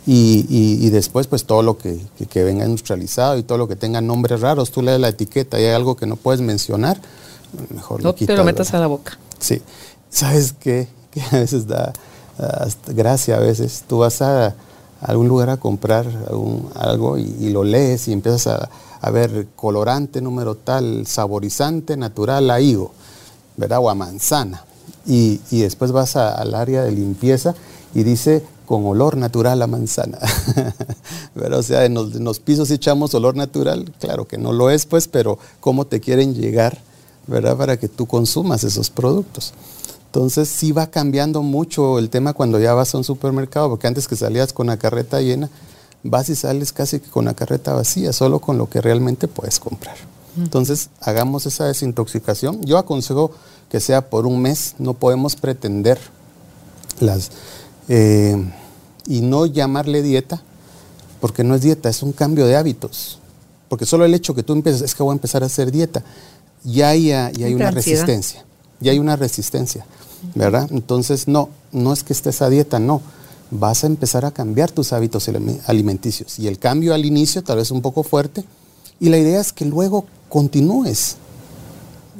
[0.07, 1.99] Y, después, pues todo lo que,
[2.35, 5.73] venga industrializado y todo lo que tenga nombres raros, tú lees la etiqueta y hay
[5.73, 7.01] algo que no puedes mencionar,
[7.73, 9.17] mejor no te lo metas a la boca.
[9.39, 9.61] Sí.
[10.09, 10.87] ¿Sabes qué?
[11.15, 11.93] Que a veces da
[12.87, 14.53] gracia, a veces tú vas a,
[14.99, 16.05] algún lugar a comprar
[16.75, 18.69] algo y, lo lees y empiezas a,
[19.05, 22.91] a, ver colorante número tal, saborizante natural a higo,
[23.57, 23.79] ¿verdad?
[23.79, 24.63] O a manzana.
[25.05, 27.53] Y, y después vas al área de limpieza
[27.93, 30.17] y dice con olor natural a manzana.
[31.33, 35.07] pero, o sea, en los, pisos echamos olor natural, claro que no lo es, pues,
[35.07, 36.79] pero cómo te quieren llegar,
[37.27, 37.55] ¿verdad?
[37.57, 39.53] Para que tú consumas esos productos.
[40.07, 44.07] Entonces sí va cambiando mucho el tema cuando ya vas a un supermercado, porque antes
[44.07, 45.49] que salías con la carreta llena,
[46.05, 49.95] vas y sales casi con la carreta vacía, solo con lo que realmente puedes comprar.
[50.37, 52.61] Entonces hagamos esa desintoxicación.
[52.63, 53.31] Yo aconsejo
[53.69, 55.97] que sea por un mes, no podemos pretender
[56.99, 57.31] las
[57.87, 58.35] eh,
[59.07, 60.41] y no llamarle dieta,
[61.21, 63.19] porque no es dieta, es un cambio de hábitos.
[63.69, 66.03] Porque solo el hecho que tú empieces, es que voy a empezar a hacer dieta,
[66.63, 68.45] ya hay, ya hay una resistencia,
[68.79, 69.85] ya hay una resistencia,
[70.35, 70.67] ¿verdad?
[70.71, 73.01] Entonces, no, no es que estés a dieta, no.
[73.51, 75.29] Vas a empezar a cambiar tus hábitos
[75.67, 76.39] alimenticios.
[76.39, 78.43] Y el cambio al inicio tal vez un poco fuerte.
[78.99, 81.17] Y la idea es que luego continúes.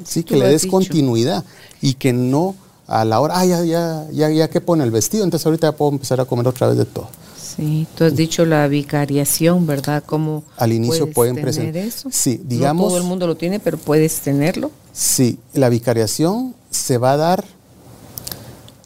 [0.04, 1.44] Sí, que le des continuidad
[1.80, 2.54] y que no
[2.86, 5.76] a la hora, ah, ya, ya, ya, ya que pone el vestido, entonces ahorita ya
[5.76, 7.08] puedo empezar a comer otra vez de todo.
[7.56, 10.04] Sí, tú has dicho la vicariación, ¿verdad?
[10.04, 12.10] ¿Cómo Al inicio pueden presentar eso?
[12.12, 12.84] Sí, digamos.
[12.84, 14.70] No todo el mundo lo tiene, pero puedes tenerlo.
[14.92, 17.44] Sí, la vicariación se va a dar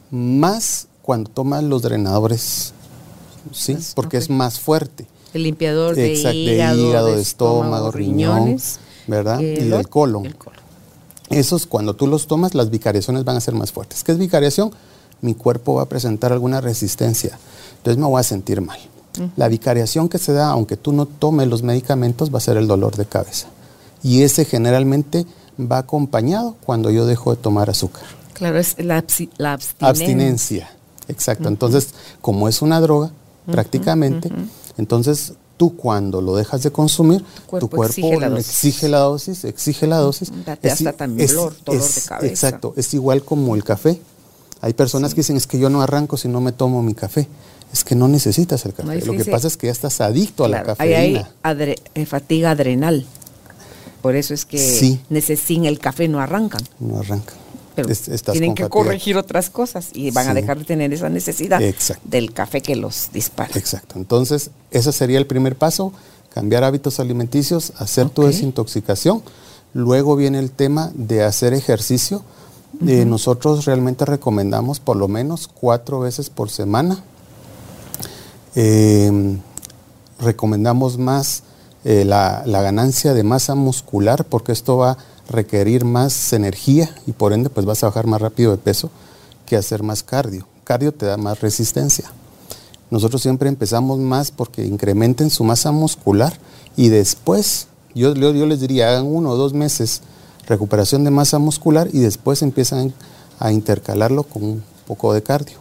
[0.09, 2.71] más cuando tomas los drenadores,
[3.51, 3.77] ¿sí?
[3.95, 5.05] Porque es más fuerte.
[5.33, 9.41] El limpiador de, hígado, de, estómago, riñones, ¿verdad?
[9.41, 10.25] y del colon.
[10.25, 10.61] El colon.
[11.29, 14.05] Esos, cuando tú los tomas, las vicariaciones van a ser más fuertes.
[14.05, 14.71] ¿Qué es vicariación?
[15.19, 17.37] Mi cuerpo va a presentar alguna resistencia,
[17.75, 18.79] entonces me voy a sentir mal.
[19.35, 22.67] La vicariación que se da, aunque tú no tomes los medicamentos, va a ser el
[22.67, 23.47] dolor de cabeza.
[24.01, 25.25] Y ese generalmente
[25.59, 28.05] va acompañado cuando yo dejo de tomar azúcar.
[28.41, 29.87] Claro, es la, abstinencia.
[29.87, 30.71] Abstinencia,
[31.11, 31.47] exacto.
[31.47, 31.89] Entonces,
[32.21, 33.11] como es una droga,
[33.45, 34.31] prácticamente,
[34.77, 37.23] entonces tú cuando lo dejas de consumir,
[37.59, 40.31] tu cuerpo exige la dosis, exige la dosis.
[40.45, 42.27] Date hasta también dolor, dolor de cabeza.
[42.27, 44.01] Exacto, es igual como el café.
[44.61, 47.27] Hay personas que dicen, es que yo no arranco si no me tomo mi café.
[47.73, 49.05] Es que no necesitas el café.
[49.05, 51.29] lo que pasa es que ya estás adicto a la cafeína.
[51.43, 53.05] Hay eh, fatiga adrenal.
[54.01, 56.61] Por eso es que sin el café no arrancan.
[56.79, 57.40] No arrancan
[58.31, 61.61] tienen que corregir otras cosas y van a dejar de tener esa necesidad
[62.03, 63.51] del café que los dispara.
[63.55, 63.95] Exacto.
[63.97, 65.93] Entonces, ese sería el primer paso,
[66.33, 69.21] cambiar hábitos alimenticios, hacer tu desintoxicación.
[69.73, 72.23] Luego viene el tema de hacer ejercicio.
[72.87, 77.03] Eh, nosotros realmente recomendamos por lo menos cuatro veces por semana.
[78.55, 79.39] Em,
[80.19, 81.43] recomendamos más
[81.83, 84.97] eh, la, la, ganancia de masa muscular porque esto va
[85.29, 88.89] requerir más energía y por ende pues vas a bajar más rápido de peso
[89.45, 90.47] que hacer más cardio.
[90.63, 92.11] Cardio te da más resistencia.
[92.89, 96.37] Nosotros siempre empezamos más porque incrementen su masa muscular
[96.75, 100.01] y después, yo, les diría, hagan uno o dos meses
[100.47, 102.93] recuperación de masa muscular y después empiezan
[103.39, 105.57] a intercalarlo con un poco de cardio.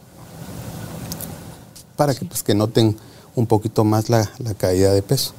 [1.97, 2.97] Para que, pues, que noten
[3.37, 5.33] un poquito más la caída de peso.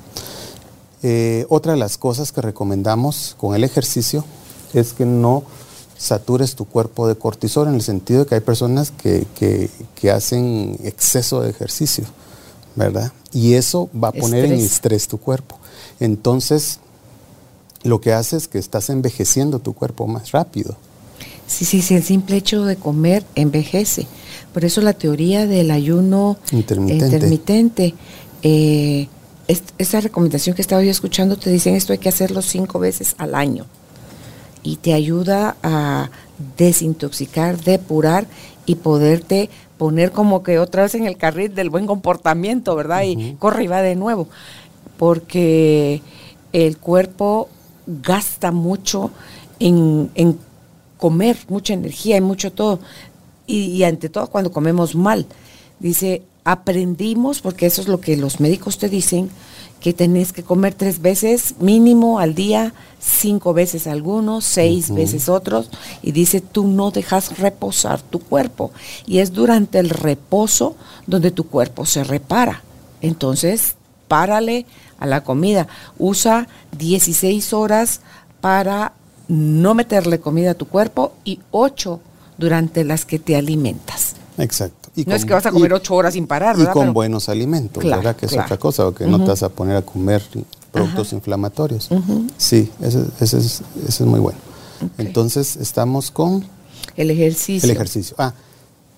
[1.03, 4.23] Eh, otra de las cosas que recomendamos con el ejercicio
[4.73, 5.43] es que no
[5.97, 9.69] satures tu cuerpo de cortisol en el sentido de que hay personas que,
[10.11, 12.05] hacen exceso de ejercicio,
[12.75, 13.11] ¿verdad?
[13.31, 15.57] Y eso va a poner en estrés tu cuerpo.
[15.99, 16.79] Entonces,
[17.83, 20.75] lo que hace es que estás envejeciendo tu cuerpo más rápido.
[21.47, 24.07] Sí, sí, sí, el simple hecho de comer envejece.
[24.53, 27.93] Por eso la teoría del ayuno intermitente,
[28.41, 29.07] eh,
[29.47, 33.35] esta recomendación que estaba yo escuchando te dicen esto hay que hacerlo cinco veces al
[33.35, 33.65] año
[34.63, 36.09] y te ayuda a
[36.57, 38.27] desintoxicar, depurar
[38.65, 43.03] y poderte poner como que otra vez en el carril del buen comportamiento, ¿verdad?
[43.03, 44.27] Y corre y va de nuevo,
[44.97, 46.01] porque
[46.53, 47.49] el cuerpo
[47.87, 49.11] gasta mucho
[49.59, 50.37] en,
[50.97, 52.79] comer, mucha energía y mucho todo,
[53.47, 55.25] y, y ante todo cuando comemos mal.
[55.79, 59.29] Dice, aprendimos, porque eso es lo que los médicos te dicen,
[59.79, 65.69] que tenés que comer tres veces mínimo al día, cinco veces algunos, seis veces otros,
[66.03, 68.71] y dice tú no dejas reposar tu cuerpo.
[69.07, 70.75] Y es durante el reposo
[71.07, 72.61] donde tu cuerpo se repara.
[73.01, 73.75] Entonces,
[74.07, 74.67] párale
[74.99, 75.67] a la comida.
[75.97, 78.01] Usa 16 horas
[78.39, 78.93] para
[79.27, 82.01] no meterle comida a tu cuerpo y ocho
[82.37, 84.15] durante las que te alimentas.
[84.37, 84.80] Exacto.
[84.95, 86.71] No es que vas a comer ocho horas sin parar, ¿verdad?
[86.71, 88.15] Y con buenos alimentos, ¿verdad?
[88.15, 90.21] Que es otra cosa, porque no te vas a poner a comer
[90.71, 91.89] productos inflamatorios.
[92.37, 94.39] Sí, ese, es, muy bueno.
[94.97, 96.45] Entonces, estamos con...
[96.97, 97.67] El ejercicio.
[97.67, 98.15] El ejercicio.
[98.17, 98.33] Ah,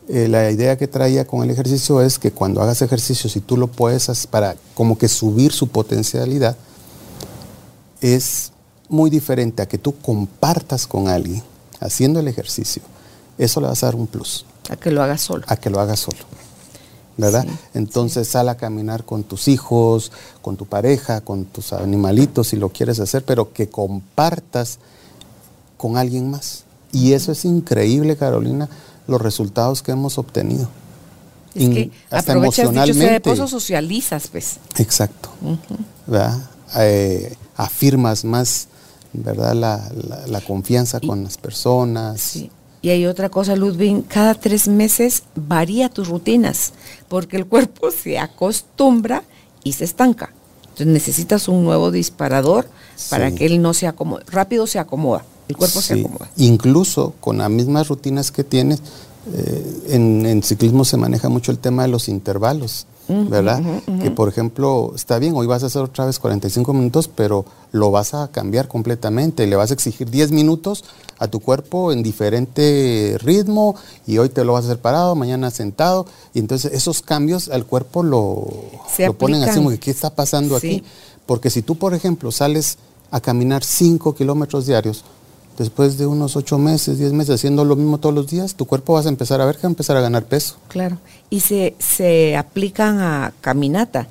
[0.10, 3.56] eh, la idea que traía con el ejercicio es que cuando hagas ejercicio, si tú
[3.56, 6.58] lo puedes hacer para como que subir su potencialidad,
[8.02, 8.52] es
[8.90, 11.42] muy diferente a que tú compartas con alguien
[11.80, 12.82] haciendo el ejercicio.
[13.38, 14.46] Eso le vas a dar un plus.
[14.70, 15.44] A que lo hagas solo.
[15.48, 16.20] A que lo hagas solo.
[17.16, 17.46] ¿Verdad?
[17.76, 22.70] Entonces sal a caminar con tus hijos, con tu pareja, con tus animalitos si lo
[22.70, 24.80] quieres hacer, pero que compartas
[25.78, 26.64] con alguien más.
[26.92, 28.68] Y eso es increíble, Carolina,
[29.08, 30.70] los resultados que hemos obtenido.
[31.56, 33.30] Es que hasta emocionalmente.
[33.30, 34.58] Dicho, socializas, pues.
[34.78, 35.30] Exacto.
[36.78, 38.68] Eh, afirmas más,
[39.14, 39.54] ¿verdad?
[40.28, 42.20] La, confianza con las personas.
[42.22, 42.50] Sí.
[42.84, 46.74] Y hay otra cosa, Ludwig, cada tres meses varía tus rutinas,
[47.08, 49.24] porque el cuerpo se acostumbra
[49.64, 50.34] y se estanca.
[50.64, 52.68] Entonces necesitas un nuevo disparador
[53.10, 56.30] para que él no se acomode, rápido se acomoda, el cuerpo se acomoda.
[56.36, 58.82] Incluso con las mismas rutinas que tienes,
[59.34, 63.62] eh, en, ciclismo se maneja mucho el tema de los intervalos, ¿verdad?
[64.02, 67.92] Que por ejemplo, está bien, hoy vas a hacer otra vez 45 minutos, pero lo
[67.92, 70.86] vas a cambiar completamente, le vas a exigir 10 minutos
[71.20, 73.76] a tu cuerpo en diferente ritmo
[74.08, 77.66] y hoy te lo vas a hacer parado, mañana sentado, y entonces esos cambios al
[77.66, 78.48] cuerpo lo,
[79.00, 80.84] lo ponen así como que, ¿qué está pasando aquí?
[81.26, 82.78] Porque si tú, por ejemplo, sales
[83.12, 85.04] a caminar 5 kilómetros diarios,
[85.58, 88.94] después de unos ocho meses, diez meses haciendo lo mismo todos los días, tu cuerpo
[88.94, 90.58] vas a empezar a ver que va a empezar a ganar peso.
[90.68, 90.98] Claro,
[91.30, 94.08] y se, se aplican a caminata.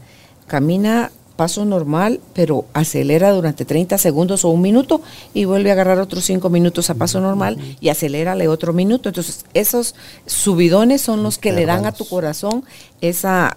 [0.47, 5.01] Camina paso normal, pero acelera durante 30 segundos o un minuto
[5.35, 9.09] y vuelve a agarrar otros 5 minutos a paso normal y acelérale otro minuto.
[9.09, 9.95] Entonces, esos
[10.27, 12.65] subidones son los que le dan a tu corazón
[13.01, 13.57] esa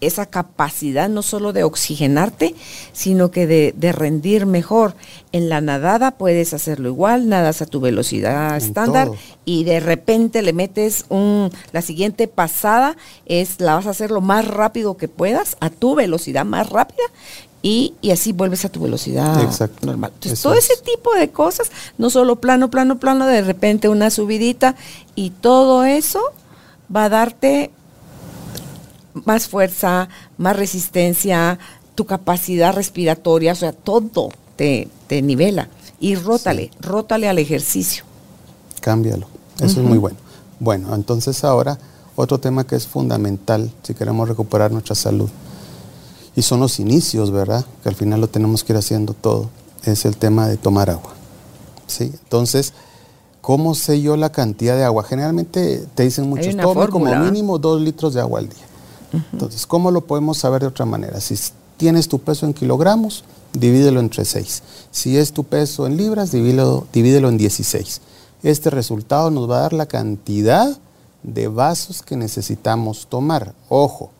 [0.00, 2.54] esa capacidad no solo de oxigenarte,
[2.92, 4.94] sino que de, rendir mejor.
[5.32, 9.10] En la nadada puedes hacerlo igual, nadas a tu velocidad estándar
[9.44, 14.20] y de repente le metes un, la siguiente pasada es la vas a hacer lo
[14.20, 17.04] más rápido que puedas, a tu velocidad más rápida
[17.62, 19.34] y, así vuelves a tu velocidad
[19.82, 20.12] normal.
[20.14, 24.76] Entonces, todo ese tipo de cosas, no solo plano, plano, plano, de repente una subidita
[25.14, 26.20] y todo eso
[26.94, 27.70] va a darte
[29.24, 31.58] más fuerza, más resistencia,
[31.94, 35.68] tu capacidad respiratoria, o sea, todo te, nivela.
[36.00, 38.04] Y rótale, rótale al ejercicio.
[38.80, 39.26] Cámbialo,
[39.60, 40.16] eso es muy bueno.
[40.60, 41.78] Bueno, entonces ahora
[42.14, 45.28] otro tema que es fundamental si queremos recuperar nuestra salud,
[46.38, 47.64] y son los inicios, ¿verdad?
[47.82, 49.50] Que al final lo tenemos que ir haciendo todo,
[49.82, 51.14] es el tema de tomar agua.
[51.88, 52.12] ¿Sí?
[52.22, 52.74] Entonces,
[53.40, 55.02] ¿cómo sé yo la cantidad de agua?
[55.02, 58.67] Generalmente te dicen muchos, tome como mínimo dos litros de agua al día.
[59.32, 61.20] Entonces, ¿cómo lo podemos saber de otra manera?
[61.20, 61.34] Si
[61.76, 64.62] tienes tu peso en kilogramos, divídelo entre 6.
[64.90, 68.00] Si es tu peso en libras, divídelo, en 16.
[68.42, 70.76] Este resultado nos va a dar la cantidad
[71.22, 73.54] de vasos que necesitamos tomar.
[73.68, 74.10] Ojo,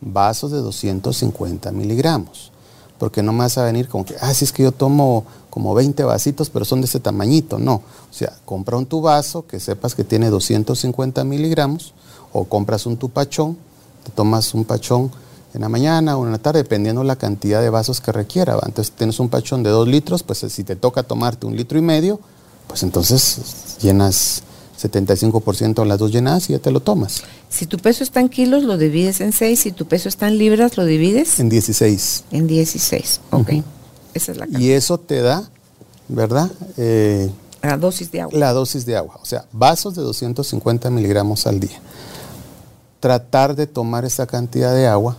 [0.00, 2.52] vasos de 250 miligramos.
[2.98, 5.74] Porque no me vas a venir con que, ah, si es que yo tomo como
[5.74, 7.58] 20 vasitos, pero son de ese tamañito.
[7.58, 7.74] No.
[7.74, 11.92] O sea, compra un tu vaso que sepas que tiene 250 miligramos,
[12.32, 13.56] o compras un tupachón
[14.06, 15.10] te tomas un pachón
[15.52, 18.54] en la mañana o en la tarde, dependiendo la cantidad de vasos que requiera.
[18.64, 21.82] Entonces tienes un pachón de dos litros, pues si te toca tomarte un litro y
[21.82, 22.20] medio,
[22.68, 24.42] pues entonces llenas
[24.80, 27.24] 75% de las dos llenadas y ya te lo tomas.
[27.48, 29.58] Si tu peso está en kilos, lo divides en 6.
[29.58, 32.24] Si tu peso está en libras, lo divides en 16.
[32.30, 33.50] En 16, ok.
[34.14, 34.60] Esa es la cantidad.
[34.60, 35.48] Y eso te da,
[36.08, 36.50] ¿verdad?
[36.76, 37.30] Eh,
[37.62, 38.38] la dosis de agua.
[38.38, 41.80] La dosis de agua, o sea, vasos de 250 miligramos al día
[43.06, 45.16] tratar de tomar esa cantidad de agua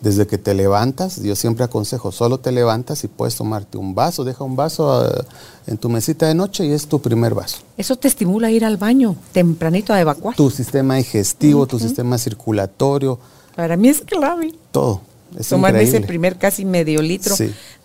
[0.00, 4.22] desde que te levantas, yo siempre aconsejo, solo te levantas y puedes tomarte un vaso,
[4.22, 5.24] deja un vaso eh,
[5.66, 7.58] en tu mesita de noche y es tu primer vaso.
[7.76, 10.36] Eso te estimula a ir al baño tempranito a evacuar.
[10.36, 13.18] Tu sistema digestivo, tu sistema circulatorio.
[13.56, 14.54] Para mí es clave.
[14.70, 15.00] Todo.
[15.36, 17.34] Es Tomarme ese primer casi medio litro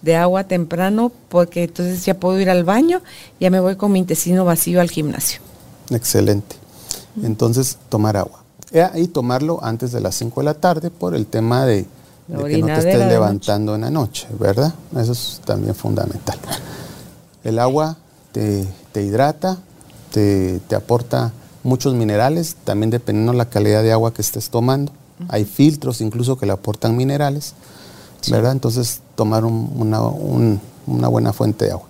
[0.03, 3.01] de agua temprano porque entonces ya puedo ir al baño,
[3.39, 5.41] ya me voy con mi intestino vacío al gimnasio.
[5.89, 6.57] Excelente.
[7.23, 8.40] Entonces, tomar agua
[8.95, 11.85] y tomarlo antes de las 5 de la tarde por el tema de,
[12.27, 14.73] que no te estés levantando en la noche, ¿verdad?
[14.97, 16.37] Eso es también fundamental.
[17.43, 17.97] El agua
[18.31, 19.57] te, hidrata,
[20.11, 24.91] te, aporta muchos minerales, también dependiendo de la calidad de agua que estés tomando.
[25.27, 27.53] Hay filtros incluso que le aportan minerales,
[28.29, 28.53] ¿verdad?
[28.53, 31.87] Entonces, tomar una, una buena fuente de agua.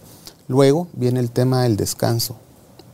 [0.47, 2.35] Luego viene el tema del descanso,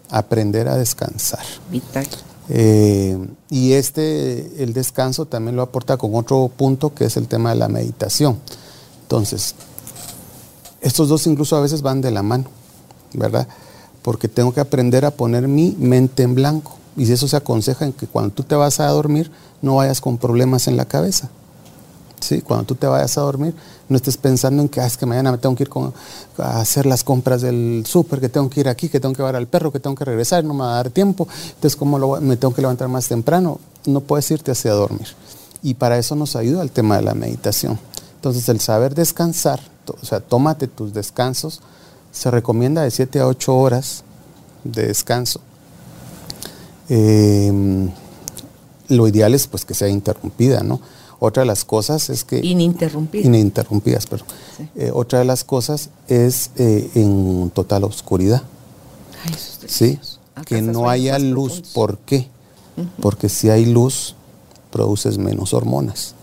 [0.10, 1.44] aprender a descansar.
[1.72, 2.06] Vital.
[2.50, 3.18] Eh,
[3.50, 7.56] y este, el descanso también lo aporta con otro punto que es el tema de
[7.56, 8.38] la meditación.
[9.04, 9.56] Entonces,
[10.82, 12.46] estos dos incluso a veces van de la mano,
[13.14, 13.48] ¿verdad?
[14.02, 16.78] Porque tengo que aprender a poner mi mente en blanco.
[16.96, 19.32] Y eso se aconseja en que cuando tú te vas a dormir,
[19.62, 21.30] no vayas con problemas en la cabeza.
[22.20, 22.42] ¿Sí?
[22.42, 23.54] Cuando tú te vayas a dormir,
[23.90, 25.70] no estés pensando en que ah, es que mañana me tengo que ir
[26.40, 29.36] a hacer las compras del súper, que tengo que ir aquí, que tengo que llevar
[29.36, 31.28] al perro, que tengo que regresar, no me va a dar tiempo.
[31.48, 33.60] Entonces, ¿cómo me tengo que levantar más temprano?
[33.86, 35.08] No puedes irte hacia dormir.
[35.62, 37.80] Y para eso nos ayuda el tema de la meditación.
[38.16, 39.60] Entonces, el saber descansar,
[40.02, 41.62] o sea, tómate tus descansos,
[42.12, 44.04] se recomienda de 7 a 8 horas
[44.64, 45.40] de descanso.
[46.90, 47.90] Em,
[48.90, 50.80] lo ideal es pues que sea interrumpida, ¿no?
[51.20, 52.40] Otra de las cosas es que...
[52.46, 53.26] Ininterrumpidas.
[53.26, 54.26] Ininterrumpidas, pero
[54.76, 58.44] eh, otra de las cosas es eh, en total oscuridad.
[59.26, 59.36] Ay,
[59.68, 60.00] sí,
[60.46, 61.62] que no haya luz.
[61.74, 62.28] ¿Por qué?
[63.02, 64.16] Porque si hay luz,
[64.72, 66.14] produces menos hormonas.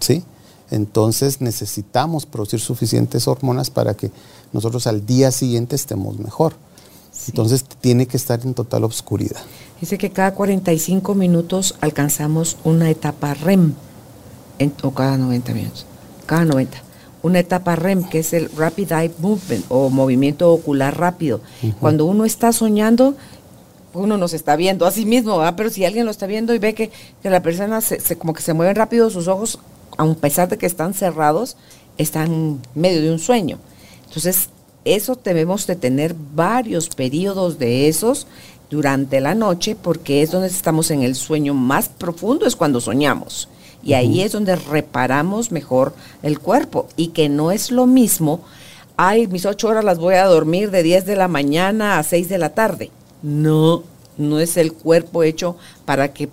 [0.00, 0.22] ¿Sí?
[0.70, 4.12] Entonces necesitamos producir suficientes hormonas para que
[4.52, 6.54] nosotros al día siguiente estemos mejor.
[7.26, 9.40] Entonces tiene que estar en total oscuridad.
[9.80, 13.74] Dice que cada 45 minutos alcanzamos una etapa REM,
[14.82, 15.86] o cada 90 minutos,
[16.26, 16.78] cada 90.
[17.22, 21.40] Una etapa REM, que es el Rapid Eye Movement o movimiento ocular rápido.
[21.80, 23.16] Cuando uno está soñando,
[23.92, 26.74] uno nos está viendo a sí mismo, pero si alguien lo está viendo y ve
[26.74, 26.90] que,
[27.22, 29.58] la persona se, como que se mueven rápido sus ojos,
[29.96, 31.56] a pesar de que están cerrados,
[31.96, 33.58] están en medio de un sueño.
[34.06, 34.50] Entonces,
[34.84, 38.26] eso debemos de tener varios periodos de esos
[38.70, 43.48] durante la noche porque es donde estamos en el sueño más profundo, es cuando soñamos.
[43.88, 48.42] Y ahí es donde reparamos mejor el cuerpo y que no es lo mismo,
[48.98, 52.28] ay, mis ocho horas las voy a dormir de 10 de la mañana a 6
[52.28, 52.90] de la tarde.
[53.22, 53.82] No,
[54.18, 56.28] no es el cuerpo hecho para que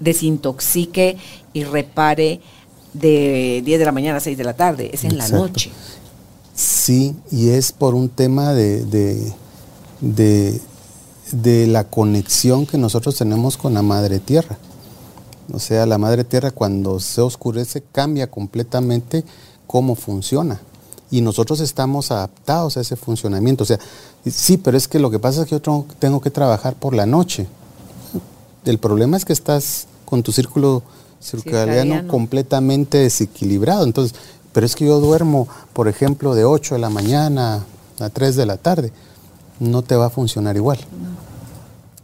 [0.00, 1.16] desintoxique
[1.52, 2.40] y repare
[2.92, 5.70] de 10 de la mañana a 6 de la tarde, es en la noche.
[6.56, 8.84] Sí, y es por un tema de,
[10.00, 10.60] de,
[11.30, 14.58] de, la conexión que nosotros tenemos con la Madre Tierra.
[15.52, 19.24] O sea, la Madre Tierra cuando se oscurece cambia completamente
[19.66, 20.60] cómo funciona.
[21.10, 23.62] Y nosotros estamos adaptados a ese funcionamiento.
[23.62, 23.78] O sea,
[24.28, 27.06] sí, pero es que lo que pasa es que yo tengo que trabajar por la
[27.06, 27.46] noche.
[28.64, 30.82] El problema es que estás con tu círculo
[31.22, 33.84] circadiano completamente desequilibrado.
[33.84, 34.18] Entonces,
[34.52, 37.64] pero es que yo duermo, por ejemplo, de 8 de la mañana
[38.00, 38.92] a 3 de la tarde.
[39.60, 40.78] No te va a funcionar igual.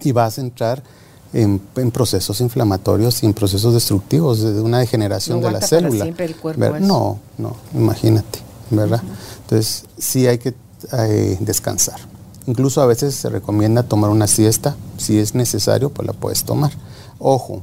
[0.00, 0.82] Y vas a entrar
[1.32, 1.58] en,
[1.90, 6.04] procesos inflamatorios y en procesos destructivos de una degeneración de la célula.
[6.06, 8.40] el cuerpo no, no, imagínate,
[8.70, 9.02] ¿verdad?
[9.42, 10.54] Entonces, sí hay que
[10.92, 12.00] eh, descansar.
[12.46, 16.72] Incluso a veces se recomienda tomar una siesta, si es necesario, pues la puedes tomar.
[17.18, 17.62] Ojo,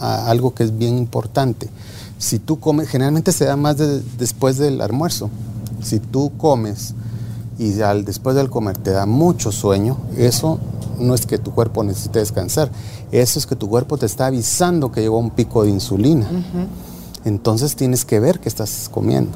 [0.00, 1.68] algo que es bien importante
[2.18, 3.76] si tú comes, generalmente se da más
[4.16, 5.30] después del almuerzo.
[5.82, 6.94] Si tú comes
[7.58, 10.58] y al, después del comer te da mucho sueño, eso
[10.98, 12.70] no es que tu cuerpo necesite descansar,
[13.12, 16.28] eso es que tu cuerpo te está avisando que llegó un pico de insulina.
[17.24, 19.32] Entonces tienes que ver qué estás comiendo.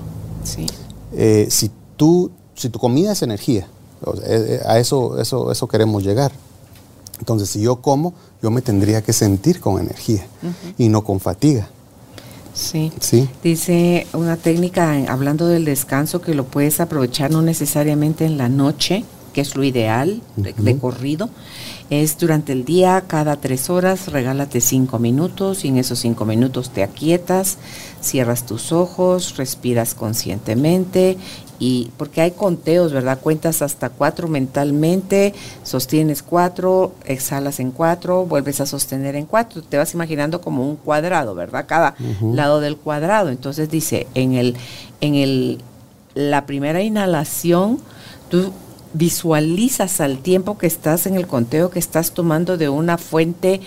[1.12, 3.66] Eh, si, tú, si tu comida es energía,
[4.06, 6.32] eh, eh, a eso, eso, eso queremos llegar.
[7.18, 10.24] Entonces, si yo como, yo me tendría que sentir con energía
[10.76, 11.68] y no con fatiga.
[12.54, 12.92] Sí.
[13.00, 13.28] sí.
[13.42, 19.04] Dice una técnica, hablando del descanso, que lo puedes aprovechar no necesariamente en la noche,
[19.38, 21.30] que es lo ideal de, corrido,
[21.90, 26.70] es durante el día, cada tres horas, regálate cinco minutos y en esos cinco minutos
[26.70, 27.56] te aquietas,
[28.00, 31.18] cierras tus ojos, respiras conscientemente
[31.60, 33.20] y porque hay conteos, ¿verdad?
[33.20, 39.76] Cuentas hasta cuatro mentalmente, sostienes cuatro, exhalas en cuatro, vuelves a sostener en cuatro, te
[39.76, 41.66] vas imaginando como un cuadrado, ¿verdad?
[41.68, 43.28] Cada lado del cuadrado.
[43.28, 44.56] Entonces dice, en el,
[45.00, 45.58] en el,
[46.16, 47.78] la primera inhalación,
[48.30, 48.52] tú
[48.92, 53.60] visualizas al tiempo que estás en el conteo que estás tomando de una fuente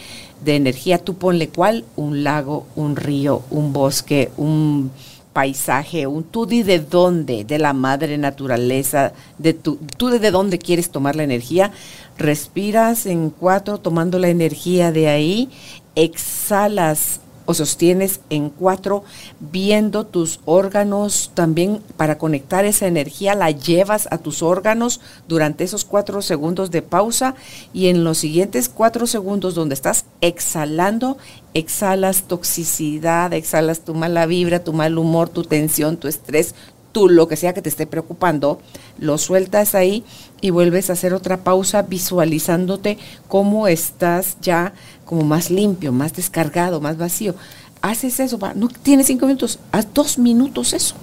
[0.43, 4.91] de energía, tú ponle cuál, un lago, un río, un bosque, un
[5.33, 11.15] paisaje, un tú de dónde, de la madre naturaleza, de tú de dónde quieres tomar
[11.15, 11.71] la energía,
[12.17, 15.49] respiras en cuatro tomando la energía de ahí,
[15.95, 19.03] exhalas o sostienes en cuatro,
[19.39, 25.85] viendo tus órganos también para conectar esa energía, la llevas a tus órganos durante esos
[25.85, 27.35] cuatro segundos de pausa
[27.73, 31.17] y en los siguientes cuatro segundos donde estás exhalando,
[31.53, 36.55] exhalas toxicidad, exhalas tu mala vibra, tu mal humor, tu tensión, tu estrés,
[36.91, 38.59] tú lo que sea que te esté preocupando,
[38.97, 40.03] lo sueltas ahí
[40.41, 44.73] y vuelves a hacer otra pausa visualizándote cómo estás ya
[45.11, 47.35] como más limpio, más descargado, más vacío.
[47.81, 50.95] Haces eso, no tienes cinco minutos, haz dos minutos eso.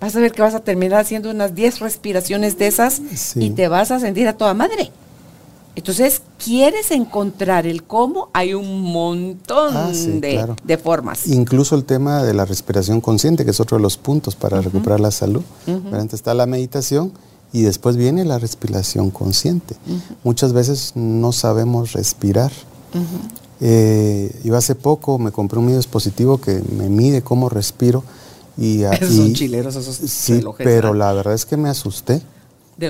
[0.00, 3.00] Vas a ver que vas a terminar haciendo unas diez respiraciones de esas
[3.36, 4.90] y te vas a sentir a toda madre.
[5.76, 11.28] Entonces, quieres encontrar el cómo, hay un montón ah, de, formas.
[11.28, 14.98] Incluso el tema de la respiración consciente, que es otro de los puntos para recuperar
[14.98, 15.42] la salud.
[15.92, 17.12] Antes está la meditación
[17.54, 19.76] y después viene la respiración consciente.
[20.24, 22.52] Muchas veces no sabemos respirar.
[23.60, 28.04] Eh, yo hace poco me compré un dispositivo que me mide cómo respiro.
[28.58, 32.20] Y, Son chileros esos Sí, pero la verdad es que me asusté.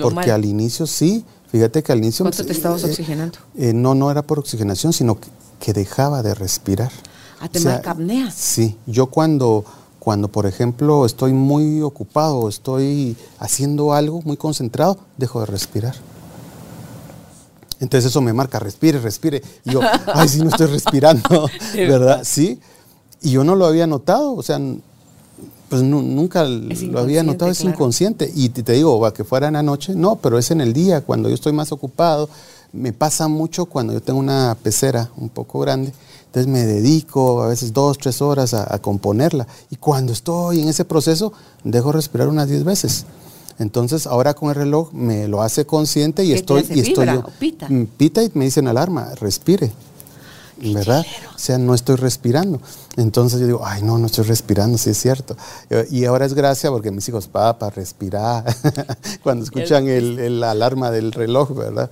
[0.02, 2.24] porque al inicio sí, Fíjate que al inicio...
[2.24, 3.38] ¿Cuánto te estabas eh, oxigenando?
[3.56, 5.18] Eh, no, no era por oxigenación, sino
[5.60, 6.90] que, dejaba de respirar.
[7.38, 8.28] ¿A tener apnea?
[8.32, 9.64] Sí, yo cuando,
[10.04, 15.94] cuando, por ejemplo, estoy muy ocupado, estoy haciendo algo muy concentrado, dejo de respirar.
[17.80, 19.42] Entonces eso me marca, respire, respire.
[19.64, 19.80] Y yo,
[20.14, 22.20] ay, sí, no estoy respirando, ¿verdad?
[22.22, 22.60] Sí.
[23.22, 24.60] Y yo no lo había notado, o sea,
[25.70, 28.30] pues nunca lo había notado, es inconsciente.
[28.34, 31.30] Y te, digo, que fuera en la noche, no, pero es en el día, cuando
[31.30, 32.28] yo estoy más ocupado.
[32.74, 35.94] Me pasa mucho cuando yo tengo una pecera un poco grande,
[36.34, 39.46] entonces me dedico a veces dos, tres horas a, componerla.
[39.70, 41.32] Y cuando estoy en ese proceso,
[41.62, 43.06] dejo respirar unas diez veces.
[43.60, 46.66] Entonces ahora con el reloj me lo hace consciente y estoy...
[46.70, 47.06] y estoy
[47.38, 47.68] pita?
[47.68, 49.70] Mm, pita y me dicen alarma, respire.
[50.56, 51.06] ¿verdad?
[51.36, 52.60] O sea, no estoy respirando.
[52.96, 55.36] Entonces yo digo, ay, no, no estoy respirando, sí es cierto.
[55.88, 58.44] Y ahora es gracia porque mis hijos, papá, respirar,
[59.22, 61.90] cuando escuchan el, alarma del reloj, ¿verdad?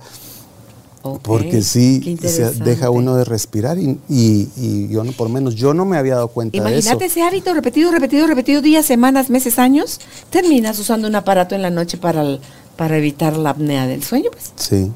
[1.21, 2.17] Porque sí,
[2.63, 6.57] deja uno de respirar y, yo no, por menos yo no me había dado cuenta
[6.57, 6.89] de eso.
[6.89, 9.99] Imagínate ese hábito repetido, repetido, repetido, días, semanas, meses, años,
[10.29, 12.39] terminas usando un aparato en la noche para,
[12.77, 14.53] para evitar la apnea del sueño, pues.
[14.55, 14.91] Sí.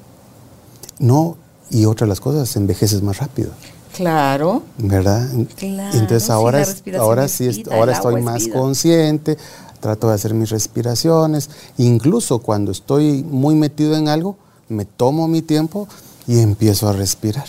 [1.00, 1.38] No,
[1.70, 3.52] y otra de las cosas, envejeces más rápido.
[3.94, 4.64] Claro.
[4.78, 5.28] ¿Verdad?
[5.58, 5.98] Claro.
[5.98, 6.66] Entonces ahora,
[7.00, 9.38] ahora sí, ahora estoy más consciente,
[9.80, 14.38] trato de hacer mis respiraciones, incluso cuando estoy muy metido en algo,
[14.70, 15.88] me tomo mi tiempo
[16.28, 17.48] y empiezo a respirar.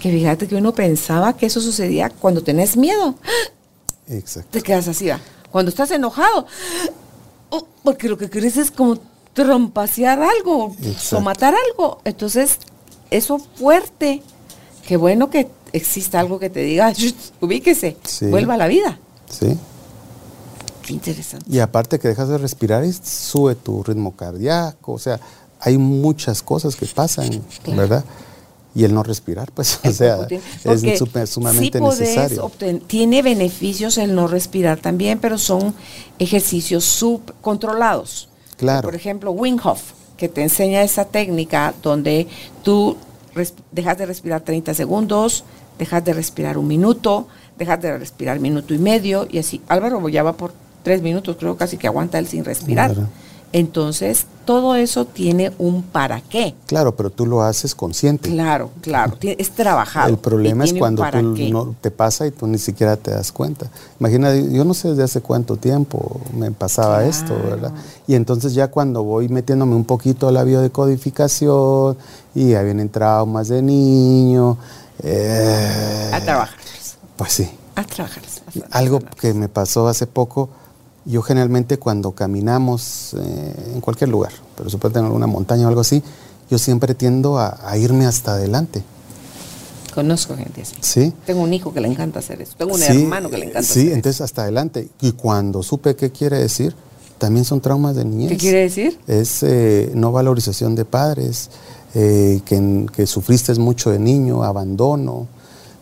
[0.00, 3.14] Que fíjate que uno pensaba que eso sucedía cuando tenés miedo.
[4.08, 4.50] Exacto.
[4.52, 5.20] Te quedas así, ¿va?
[5.50, 6.46] Cuando estás enojado,
[7.50, 8.98] oh, porque lo que quieres es como
[9.32, 10.74] trompasear algo
[11.12, 12.00] o matar algo.
[12.04, 12.58] Entonces
[13.10, 14.22] eso fuerte.
[14.86, 16.92] Qué bueno que exista algo que te diga,
[17.40, 18.98] ubíquese, vuelva a la vida.
[19.30, 19.56] Sí.
[20.82, 21.44] Qué interesante.
[21.50, 25.20] Y aparte que dejas de respirar y sube tu ritmo cardíaco, o sea,
[25.60, 28.04] hay muchas cosas que pasan, ¿verdad?
[28.74, 30.26] Y el no respirar, pues, o sea,
[30.64, 32.50] es sumamente necesario.
[32.86, 35.74] tiene beneficios el no respirar también, pero son
[36.18, 38.28] ejercicios subcontrolados.
[38.56, 38.88] Claro.
[38.88, 42.26] Por ejemplo, Wim Hof que te enseña esa técnica donde
[42.62, 42.96] tú
[43.70, 45.44] dejas de respirar 30 segundos,
[45.78, 49.62] dejas de respirar un minuto, dejas de respirar minuto y medio y así.
[49.68, 50.52] Álvaro ya va por
[50.82, 52.94] tres minutos, creo casi que aguanta él sin respirar.
[53.52, 56.54] Entonces, todo eso tiene un para qué.
[56.66, 58.30] Claro, pero tú lo haces consciente.
[58.30, 60.08] Claro, claro, es trabajado.
[60.08, 63.66] El problema es cuando tú no te pasa y tú ni siquiera te das cuenta.
[64.00, 67.72] Imagina, yo no sé desde hace cuánto tiempo me pasaba esto, ¿verdad?
[68.06, 71.96] Y entonces ya cuando voy metiéndome un poquito a la biodecodificación
[72.34, 74.56] y ya vienen traumas de niño.
[75.02, 76.58] Eh, a trabajar.
[77.16, 77.50] Pues sí.
[77.74, 78.22] A trabajar.
[78.70, 80.48] Algo que me pasó hace poco
[81.08, 85.80] yo generalmente cuando caminamos eh, en cualquier lugar, pero supongo en alguna montaña o algo
[85.80, 86.02] así,
[86.50, 88.82] yo siempre tiendo a, irme hasta adelante.
[89.94, 90.76] Conozco gente así.
[90.80, 91.12] Sí.
[91.26, 92.52] Tengo un hijo que le encanta hacer eso.
[92.56, 94.88] Tengo un hermano que le encanta sí, entonces hasta adelante.
[95.00, 96.74] Y cuando supe qué quiere decir,
[97.16, 98.28] también son traumas de niñez.
[98.30, 98.98] ¿Qué quiere decir?
[99.06, 101.50] Es eh, no valorización de padres,
[101.94, 105.26] eh, que, que sufriste mucho de niño, abandono,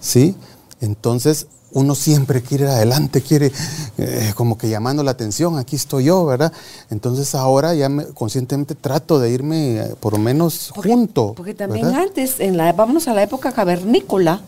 [0.00, 0.34] ¿sí?
[0.80, 1.46] Entonces,
[1.76, 3.52] uno siempre quiere ir adelante, quiere
[3.98, 6.50] eh, como que llamando la atención, aquí estoy yo, ¿verdad?
[6.90, 11.34] Entonces ahora ya conscientemente trato de irme eh, por lo menos junto.
[11.34, 14.40] Porque también antes, en la, vámonos a la época cavernícola,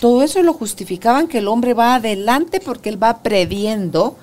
[0.00, 4.16] todo eso lo justificaban que el hombre va adelante porque él va previendo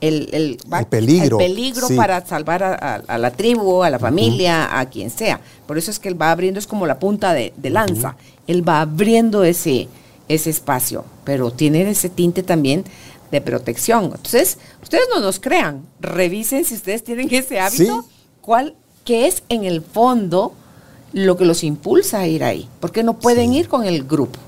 [0.00, 0.56] el,
[0.88, 5.40] peligro, peligro para salvar a, la tribu, a la familia, a quien sea.
[5.66, 8.14] Por eso es que él va abriendo, es como la punta de, lanza,
[8.46, 9.88] él va abriendo ese
[10.28, 12.84] ese espacio, pero tienen ese tinte también
[13.30, 14.04] de protección.
[14.04, 18.06] Entonces, ustedes no nos crean, revisen si ustedes tienen ese hábito,
[18.40, 18.74] cuál,
[19.04, 20.54] qué es en el fondo
[21.12, 24.38] lo que los impulsa a ir ahí, porque no pueden ir con el grupo.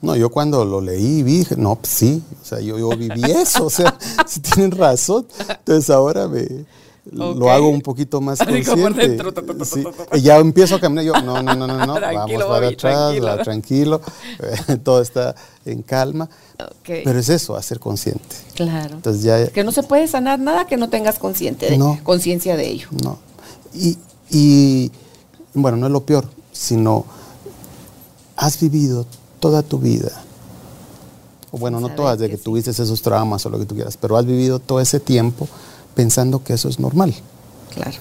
[0.00, 3.66] No, yo cuando lo leí vi, no, pues sí, o sea, yo, yo viví eso,
[3.66, 3.98] o sea,
[4.28, 5.26] si tienen razón.
[5.48, 6.46] Entonces ahora me,
[7.12, 9.18] lo hago un poquito más consciente.
[10.14, 14.00] Y ya empiezo a caminar, yo, no, no, no, no, no vamos para atrás, tranquilo,
[14.82, 15.34] todo está
[15.64, 16.28] en calma.
[16.82, 18.36] Pero es eso, hacer consciente.
[18.54, 18.94] Claro.
[18.94, 22.88] Entonces ya, que no se puede sanar nada que no tengas consciente conciencia de ello.
[23.02, 23.18] No.
[23.74, 23.98] Y,
[24.30, 24.90] y,
[25.52, 27.04] bueno, no es lo peor, sino
[28.36, 29.06] has vivido
[29.40, 30.22] toda tu vida.
[31.50, 34.16] O bueno, no todas, de que, tuviste esos traumas o lo que tú quieras, pero
[34.16, 35.48] has vivido todo ese tiempo
[35.94, 37.14] pensando que eso es normal.
[37.74, 37.98] Claro.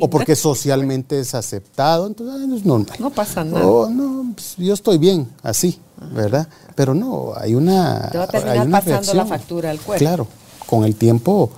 [0.00, 2.96] o porque socialmente es aceptado, entonces es normal.
[2.98, 3.66] No pasa nada.
[3.66, 5.78] O no, pues, yo estoy bien, así,
[6.12, 6.48] ¿verdad?
[6.74, 8.08] Pero no, hay una.
[8.10, 9.98] Te va a terminar pasando la factura al cuerpo.
[9.98, 10.26] Claro,
[10.66, 11.50] con el tiempo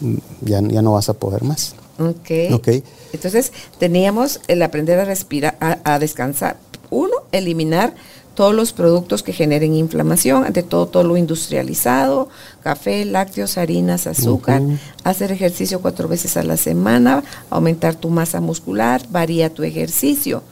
[0.00, 1.74] mm, ya, ya no vas a poder más.
[1.98, 2.52] Ok.
[2.52, 2.82] okay.
[3.12, 6.56] Entonces, teníamos el aprender a respirar, a descansar.
[6.90, 7.94] Uno, eliminar
[8.34, 12.28] todos los productos que generen inflamación, ante todo todo lo industrializado,
[12.62, 14.62] café, lácteos, harinas, azúcar,
[15.04, 20.42] hacer ejercicio cuatro veces a la semana, aumentar tu masa muscular, varía tu ejercicio,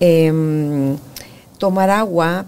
[0.00, 0.96] em,
[1.58, 2.44] tomar agua,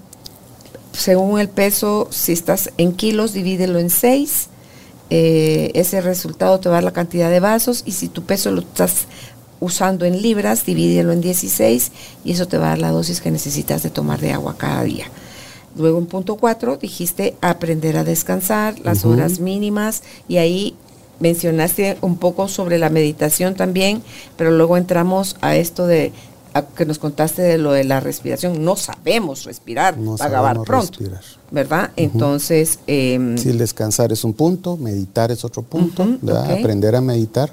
[0.92, 4.48] según el peso, si estás en kilos, divídelo en seis,
[5.08, 8.50] eh, ese resultado te va a dar la cantidad de vasos y si tu peso
[8.50, 9.06] lo estás
[9.60, 11.92] usando en libras, divídelo en 16
[12.24, 14.82] y eso te va a dar la dosis que necesitas de tomar de agua cada
[14.82, 15.06] día.
[15.76, 20.76] Luego en punto 4 dijiste aprender a descansar, las horas mínimas y ahí
[21.20, 24.02] mencionaste un poco sobre la meditación también,
[24.36, 26.12] pero luego entramos a esto de
[26.74, 28.64] que nos contaste de lo de la respiración.
[28.64, 30.98] No sabemos respirar, no acabar pronto.
[31.50, 31.90] ¿Verdad?
[31.96, 32.78] Entonces...
[32.86, 36.06] Eh, sí, descansar es un punto, meditar es otro punto,
[36.48, 37.52] aprender a meditar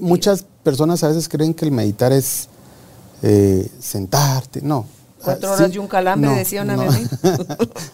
[0.00, 2.48] Muchas personas a veces creen que el meditar es
[3.22, 4.86] eh, sentarte, no.
[5.22, 6.84] Cuatro horas de un calambre, decía una no,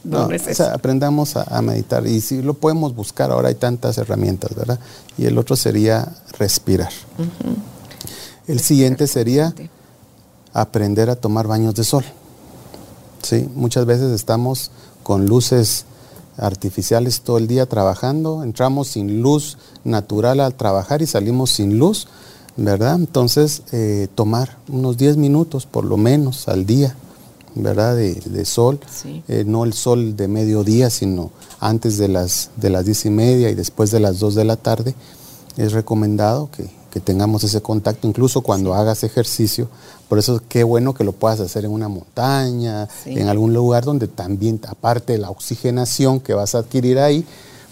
[0.28, 0.28] no,
[0.72, 4.80] aprendamos a, meditar y si lo podemos buscar, ahora hay tantas herramientas, ¿verdad?
[5.16, 6.08] Y el otro sería
[6.38, 6.90] respirar.
[8.48, 9.54] El siguiente sería
[10.52, 12.04] aprender a tomar baños de sol.
[13.22, 13.48] ¿Sí?
[13.54, 14.72] Muchas veces estamos
[15.04, 15.84] con luces
[16.36, 22.08] artificiales todo el día trabajando, entramos sin luz natural al trabajar y salimos sin luz,
[22.60, 22.96] ¿verdad?
[22.96, 26.94] Entonces, eh, tomar unos 10 minutos por lo menos al día,
[27.54, 27.96] ¿verdad?
[27.96, 28.78] De, sol,
[29.28, 33.50] eh, no el sol de mediodía, sino antes de las, de las 10 y media
[33.50, 34.94] y después de las 2 de la tarde,
[35.56, 39.68] es recomendado que, que tengamos ese contacto, incluso cuando hagas ejercicio.
[40.10, 44.06] Por eso qué bueno que lo puedas hacer en una montaña, en algún lugar donde
[44.06, 47.24] también, aparte de la oxigenación que vas a adquirir ahí,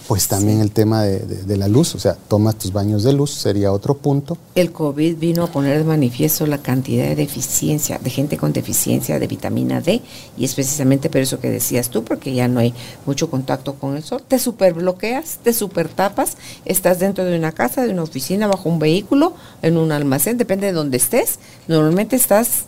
[0.08, 3.72] pues también el tema de, la luz, o sea, tomas tus baños de luz, sería
[3.72, 4.38] otro punto.
[4.54, 9.18] El COVID vino a poner de manifiesto la cantidad de deficiencia, de gente con deficiencia
[9.18, 10.00] de vitamina D,
[10.38, 12.72] y es precisamente por eso que decías tú, porque ya no hay
[13.04, 14.22] mucho contacto con el sol.
[14.26, 19.34] Te superbloqueas, te supertapas, estás dentro de una casa, de una oficina, bajo un vehículo,
[19.60, 21.38] en un almacén, depende de donde estés.
[21.68, 22.62] Normalmente estás,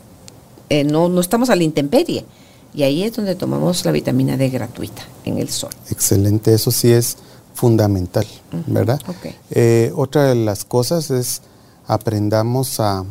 [0.68, 2.26] eh, no, no estamos a la intemperie.
[2.74, 5.70] Y ahí es donde tomamos la vitamina D gratuita, en el sol.
[5.91, 7.16] Excelente, eso sí es
[7.61, 8.26] fundamental,
[8.68, 8.98] ¿verdad?
[9.50, 11.42] Eh, otra de las cosas es
[11.86, 13.04] aprendamos a,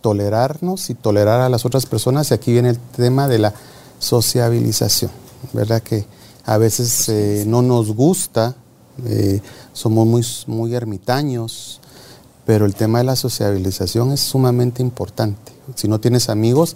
[0.00, 2.30] tolerarnos y tolerar a las otras personas.
[2.30, 3.54] Y aquí viene el tema de la
[4.00, 5.12] sociabilización,
[5.52, 5.82] ¿verdad?
[5.82, 6.04] Que
[6.46, 8.56] a veces eh, no nos gusta,
[9.06, 9.40] eh,
[9.72, 11.80] somos muy, muy ermitaños,
[12.44, 15.52] pero el tema de la sociabilización es sumamente importante.
[15.76, 16.74] Si no tienes amigos,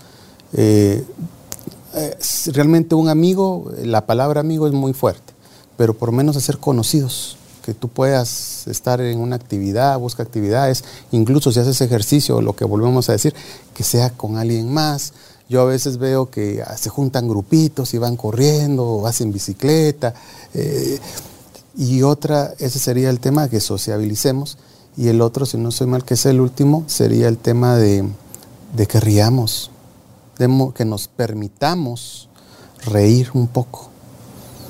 [2.52, 5.32] realmente un amigo, la palabra amigo es muy fuerte
[5.76, 11.52] pero por menos hacer conocidos, que tú puedas estar en una actividad, busca actividades, incluso
[11.52, 13.34] si haces ejercicio, lo que volvemos a decir,
[13.74, 15.12] que sea con alguien más.
[15.48, 20.14] Yo a veces veo que se juntan grupitos y van corriendo o hacen bicicleta.
[20.54, 20.98] Eh,
[21.76, 24.58] y otra, ese sería el tema que sociabilicemos.
[24.96, 28.08] Y el otro, si no soy mal, que es el último, sería el tema de,
[28.76, 29.70] de que riamos,
[30.74, 32.28] que nos permitamos
[32.84, 33.91] reír un poco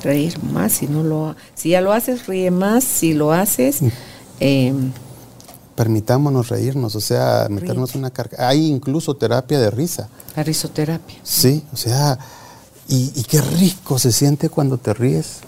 [0.02, 3.80] reír más si no lo si ya lo haces ríe más si lo haces
[4.40, 4.92] em,
[5.74, 10.08] permitámonos reírnos o sea meternos una carga hay incluso terapia de risa.
[10.36, 11.18] La risoterapia.
[11.22, 12.18] Sí o sea
[12.88, 15.40] y, y qué rico se siente cuando te ríes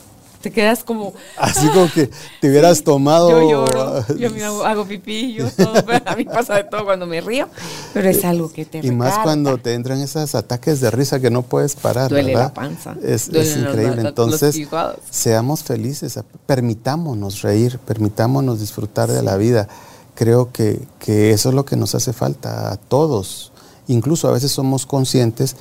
[0.44, 1.14] te quedas como...
[1.38, 3.30] Así como que te hubieras tomado...
[3.30, 5.72] Yo lloro, yo me hago, pipí, yo todo,
[6.04, 7.48] a mí pasa de todo cuando me río,
[7.94, 8.86] pero es algo que te...
[8.86, 12.52] Y más cuando te entran esos ataques de risa que no puedes parar, Duele la
[12.52, 12.94] panza.
[13.02, 14.02] Es, increíble.
[14.02, 14.60] Entonces,
[15.10, 19.66] seamos felices, permitámonos reír, permitámonos disfrutar de la vida.
[20.14, 23.50] Creo que, que eso es lo que nos hace falta a todos.
[23.88, 25.56] Incluso a veces somos conscientes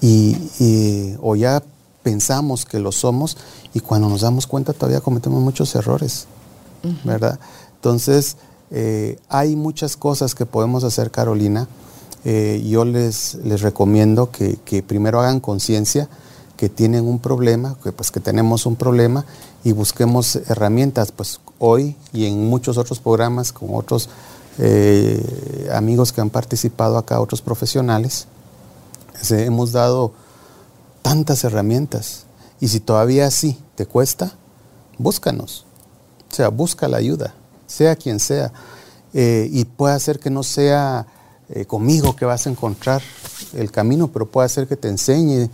[0.00, 1.62] y, o ya
[2.02, 3.36] pensamos que lo somos
[3.74, 6.26] y cuando nos damos cuenta todavía cometemos muchos errores,
[7.04, 7.38] ¿verdad?
[7.76, 8.36] Entonces,
[8.70, 11.68] eh, hay muchas cosas que podemos hacer, Carolina.
[12.24, 16.08] Eh, yo les, les recomiendo que, que primero hagan conciencia
[16.56, 19.24] que tienen un problema, que pues que tenemos un problema
[19.64, 24.08] y busquemos herramientas, pues hoy y en muchos otros programas con otros
[24.58, 28.26] eh, amigos que han participado acá, otros profesionales,
[29.30, 30.12] hemos dado
[31.02, 32.24] tantas herramientas.
[32.60, 34.32] Y si todavía así te cuesta,
[34.98, 35.66] búscanos,
[36.30, 37.34] o sea, busca la ayuda,
[37.66, 38.52] sea quien sea,
[39.12, 41.06] eh, y puede ser que no sea
[41.50, 43.02] eh, conmigo que vas a encontrar
[43.52, 45.50] el camino, pero puede ser que te enseñe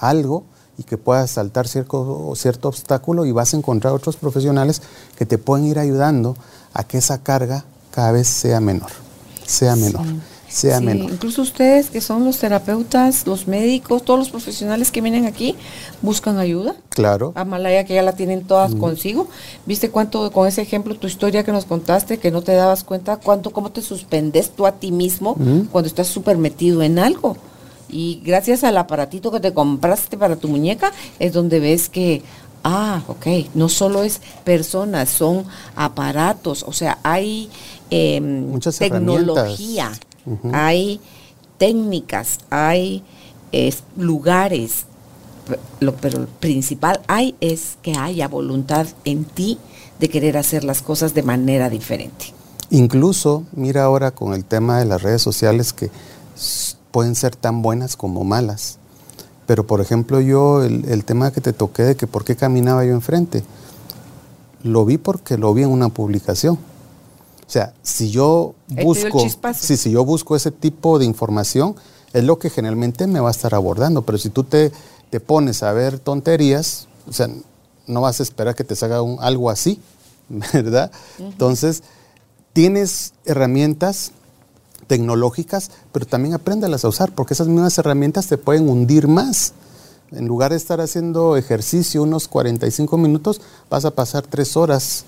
[0.00, 0.44] algo
[0.78, 4.82] y que puedas saltar cierto, cierto obstáculo y vas a encontrar otros profesionales
[5.16, 6.36] que te pueden ir ayudando
[6.72, 8.90] a que esa carga cada vez sea menor,
[9.46, 10.06] sea menor.
[10.56, 11.10] Sea menor.
[11.10, 15.54] Incluso ustedes que son los terapeutas, los médicos, todos los profesionales que vienen aquí,
[16.00, 16.74] buscan ayuda.
[16.88, 17.32] Claro.
[17.34, 18.78] Amalaya que ya la tienen todas mm.
[18.78, 19.28] consigo.
[19.66, 23.18] ¿Viste cuánto con ese ejemplo, tu historia que nos contaste, que no te dabas cuenta,
[23.18, 25.66] cuánto, cómo te suspendes tú a ti mismo mm.
[25.66, 27.36] cuando estás súper metido en algo?
[27.90, 32.22] Y gracias al aparatito que te compraste para tu muñeca, es donde ves que,
[32.64, 35.44] ah, ok, no solo es personas, son
[35.74, 37.50] aparatos, o sea, hay
[37.90, 39.92] em, tecnología,
[40.52, 41.00] hay
[41.58, 43.02] técnicas, hay
[43.96, 44.86] lugares,
[45.80, 49.58] lo, pero lo principal hay es que haya voluntad en ti
[49.98, 52.34] de querer hacer las cosas de manera diferente.
[52.70, 55.90] Incluso, mira ahora con el tema de las redes sociales que
[56.90, 58.78] pueden ser tan buenas como malas.
[59.46, 62.92] Pero por ejemplo yo, el, tema que te toqué de que por qué caminaba yo
[62.92, 63.44] enfrente,
[64.64, 66.58] lo vi porque lo vi en una publicación.
[67.46, 69.20] O sea, si yo busco,
[69.54, 71.76] si, si yo busco ese tipo de información,
[72.12, 74.02] es lo que generalmente me va a estar abordando.
[74.02, 74.72] Pero si tú te,
[75.10, 77.28] te pones a ver tonterías, o sea,
[77.86, 79.80] no vas a esperar que te salga un, algo así,
[80.28, 80.90] ¿verdad?
[81.18, 81.82] Entonces,
[82.52, 84.12] tienes herramientas
[84.86, 89.52] tecnológicas, pero también apréndalas a usar, porque esas mismas herramientas te pueden hundir más.
[90.12, 95.04] En lugar de estar haciendo ejercicio unos 45 minutos, vas a pasar tres horas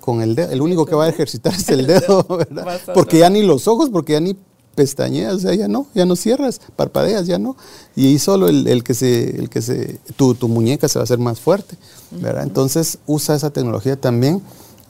[0.00, 0.50] con el dedo.
[0.50, 2.80] El único que va a ejercitar es el dedo, ¿verdad?
[2.94, 4.36] Porque ya ni los ojos, porque ya ni
[4.74, 7.56] pestañeas, o sea, ya no, ya no cierras, parpadeas, ya no.
[7.96, 11.04] Y ahí solo el, que se, el que se, tu, tu, muñeca se va a
[11.04, 11.76] hacer más fuerte,
[12.10, 12.44] ¿verdad?
[12.44, 14.42] Entonces usa esa tecnología también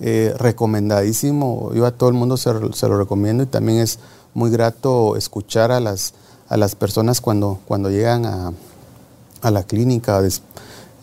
[0.02, 1.72] eh, recomendadísimo.
[1.74, 3.98] Yo a todo el mundo se, lo recomiendo y también es
[4.32, 6.14] muy grato escuchar a las,
[6.48, 8.52] a las personas cuando, cuando llegan a,
[9.50, 10.22] la clínica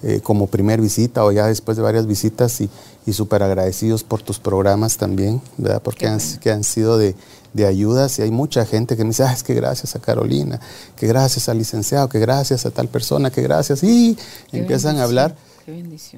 [0.03, 2.69] eh, como primer visita o ya después de varias visitas y,
[3.07, 5.81] y súper agradecidos por tus programas también, ¿verdad?
[5.81, 7.15] Porque han, que han sido de,
[7.53, 10.59] de ayudas y hay mucha gente que me dice, ah, es que gracias a Carolina,
[10.95, 14.17] que gracias al licenciado, que gracias a tal persona, que gracias, y
[14.51, 15.35] empiezan a hablar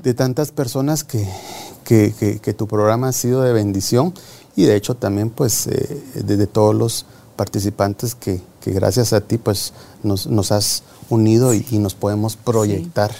[0.03, 1.27] de tantas personas que,
[1.85, 4.13] que, tu programa ha sido de bendición
[4.55, 9.73] y de hecho también pues eh, de, todos los participantes que, gracias a ti pues
[10.03, 13.11] nos, nos has unido y, nos podemos proyectar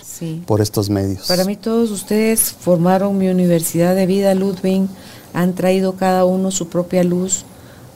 [0.45, 1.27] por estos medios.
[1.27, 4.87] Para mí todos ustedes formaron mi universidad de vida, Ludwig,
[5.33, 7.45] han traído cada uno su propia luz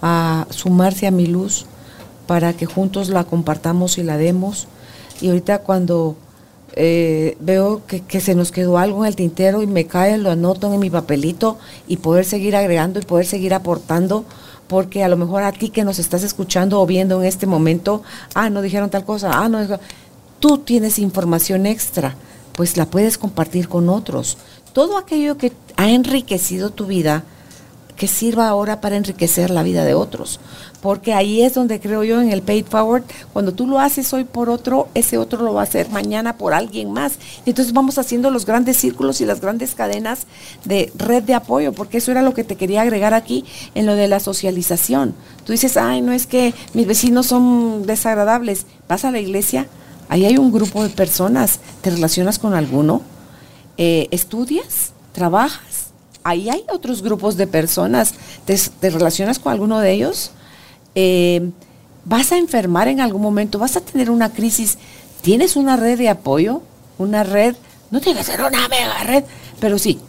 [0.01, 1.65] a sumarse a mi luz
[2.27, 4.67] para que juntos la compartamos y la demos.
[5.21, 6.15] Y ahorita cuando
[6.75, 10.73] eh, veo que, se nos quedó algo en el tintero y me cae, lo anoto
[10.73, 14.25] en mi papelito y poder seguir agregando y poder seguir aportando,
[14.73, 18.01] porque a lo mejor a ti que nos estás escuchando o viendo en este momento,
[18.33, 19.59] ah, no dijeron tal cosa, ah, no,
[20.39, 22.15] tú tienes información extra,
[22.53, 24.39] pues la puedes compartir con otros.
[24.73, 27.23] Todo aquello que ha enriquecido tu vida,
[27.95, 30.39] que sirva ahora para enriquecer la vida de otros.
[30.81, 34.25] Porque ahí es donde creo yo en el paid forward, cuando tú lo haces hoy
[34.25, 37.13] por otro, ese otro lo va a hacer mañana por alguien más.
[37.45, 40.27] Y entonces vamos haciendo los grandes círculos y las grandes cadenas
[40.65, 43.95] de red de apoyo, porque eso era lo que te quería agregar aquí en lo
[43.95, 45.15] de la socialización.
[45.45, 48.65] Tú dices, ay, no es que mis vecinos son desagradables.
[48.89, 49.67] Vas a la iglesia,
[50.09, 53.01] ahí hay un grupo de personas, te relacionas con alguno,
[53.77, 55.82] eh, estudias, trabajas
[56.23, 58.13] ahí hay otros grupos de personas.
[58.45, 60.31] ¿Te, relacionas con alguno de ellos?
[60.95, 61.49] Eh,
[62.05, 63.59] ¿Vas a enfermar en algún momento?
[63.59, 64.77] ¿Vas a tener una crisis?
[65.21, 66.61] ¿Tienes una red de apoyo?
[66.97, 67.55] ¿Una red?
[67.91, 69.23] No tiene que ser una mega red,
[69.59, 69.99] pero sí.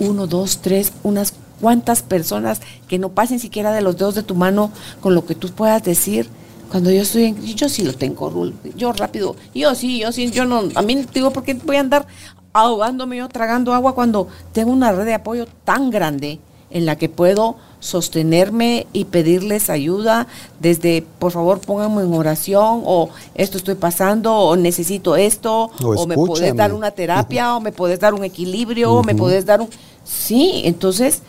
[0.00, 4.34] Uno, dos, tres, unas cuantas personas que no pasen siquiera de los dedos de tu
[4.34, 6.28] mano con lo que tú puedas decir.
[6.70, 10.44] Cuando yo estoy en, yo sí lo tengo, yo rápido, yo sí, yo sí, yo
[10.44, 12.06] no, a mí digo, porque voy a andar
[12.54, 16.38] ahogándome yo tragando agua cuando tengo una red de apoyo tan grande
[16.70, 20.26] en la que puedo sostenerme y pedirles ayuda
[20.60, 26.14] desde, por favor, pónganme en oración o esto estoy pasando o necesito esto o, me
[26.14, 29.68] puedes dar una terapia o me puedes dar un equilibrio o me puedes dar un...
[30.04, 31.22] Sí, entonces,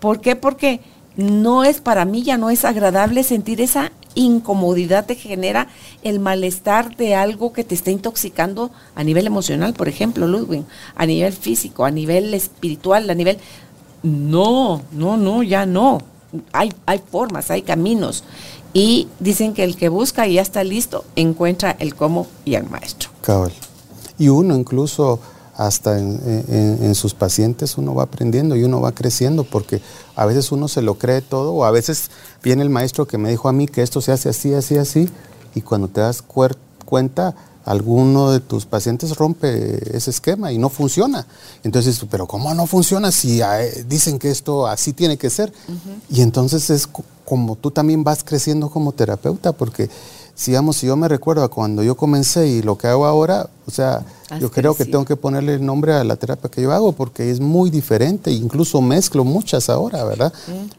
[0.00, 0.36] ¿por qué?
[0.36, 0.80] Porque
[1.18, 5.66] no es para mí, ya no es agradable sentir esa incomodidad te genera
[6.02, 10.64] el malestar de algo que te está intoxicando a nivel emocional, por ejemplo, Ludwig,
[10.94, 13.38] a nivel físico, a nivel espiritual, a nivel...
[14.04, 15.98] No, no, no, ya no.
[16.52, 18.22] Hay, hay formas, hay caminos.
[18.72, 22.70] Y dicen que el que busca y ya está listo, encuentra el cómo y el
[22.70, 23.10] maestro.
[23.22, 23.52] Cabal.
[24.18, 25.18] Y uno incluso
[25.58, 29.82] hasta en, sus pacientes uno va aprendiendo y uno va creciendo porque
[30.14, 32.10] a veces uno se lo cree todo o a veces
[32.44, 35.10] viene el maestro que me dijo a mí que esto se hace así, así, así
[35.56, 37.34] y cuando te das cuenta
[37.64, 41.26] alguno de tus pacientes rompe ese esquema y no funciona.
[41.64, 45.52] Entonces, pero ¿cómo no funciona si eh, dicen que esto así tiene que ser?
[46.08, 46.88] Y entonces es
[47.26, 49.90] como tú también vas creciendo como terapeuta porque
[50.46, 53.70] digamos, si yo me recuerdo a cuando yo comencé y lo que hago ahora, o
[53.70, 54.04] sea,
[54.40, 57.30] yo creo que tengo que ponerle el nombre a la terapia que yo hago porque
[57.30, 60.32] es muy diferente, incluso mezclo muchas ahora, ¿verdad?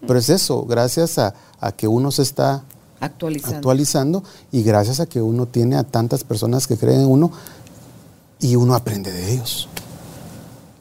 [0.06, 1.34] Pero es eso, gracias a,
[1.76, 2.64] que uno se está
[3.02, 3.58] actualizando.
[3.58, 7.32] actualizando y gracias a que uno tiene a tantas personas que creen en uno
[8.40, 9.68] y uno aprende de ellos.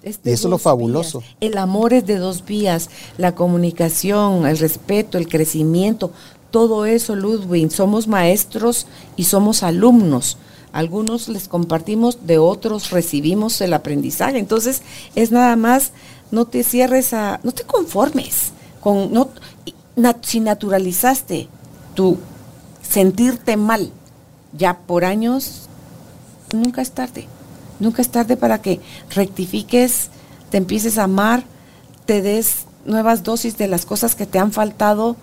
[0.03, 1.23] y eso es lo fabuloso.
[1.41, 6.13] El amor es de dos vías, la comunicación, el respeto, el crecimiento,
[6.51, 7.71] todo eso, Ludwig.
[7.71, 8.87] Somos maestros
[9.17, 10.39] y somos alumnos.
[10.73, 14.39] Algunos les compartimos, de otros recibimos el aprendizaje.
[14.39, 14.83] Entonces,
[15.15, 15.93] es nada más,
[16.31, 19.31] no te cierres a, no te conformes con, no,
[20.23, 21.49] si naturalizaste
[21.95, 22.19] tu
[22.83, 23.91] sentirte mal
[24.57, 25.69] ya por años,
[26.53, 27.27] nunca es tarde.
[27.81, 28.81] Nunca es tarde para que
[29.11, 30.11] rectifiques,
[30.51, 31.45] te empieces a amar,
[32.07, 35.17] te des nuevas dosis de las cosas que te han faltado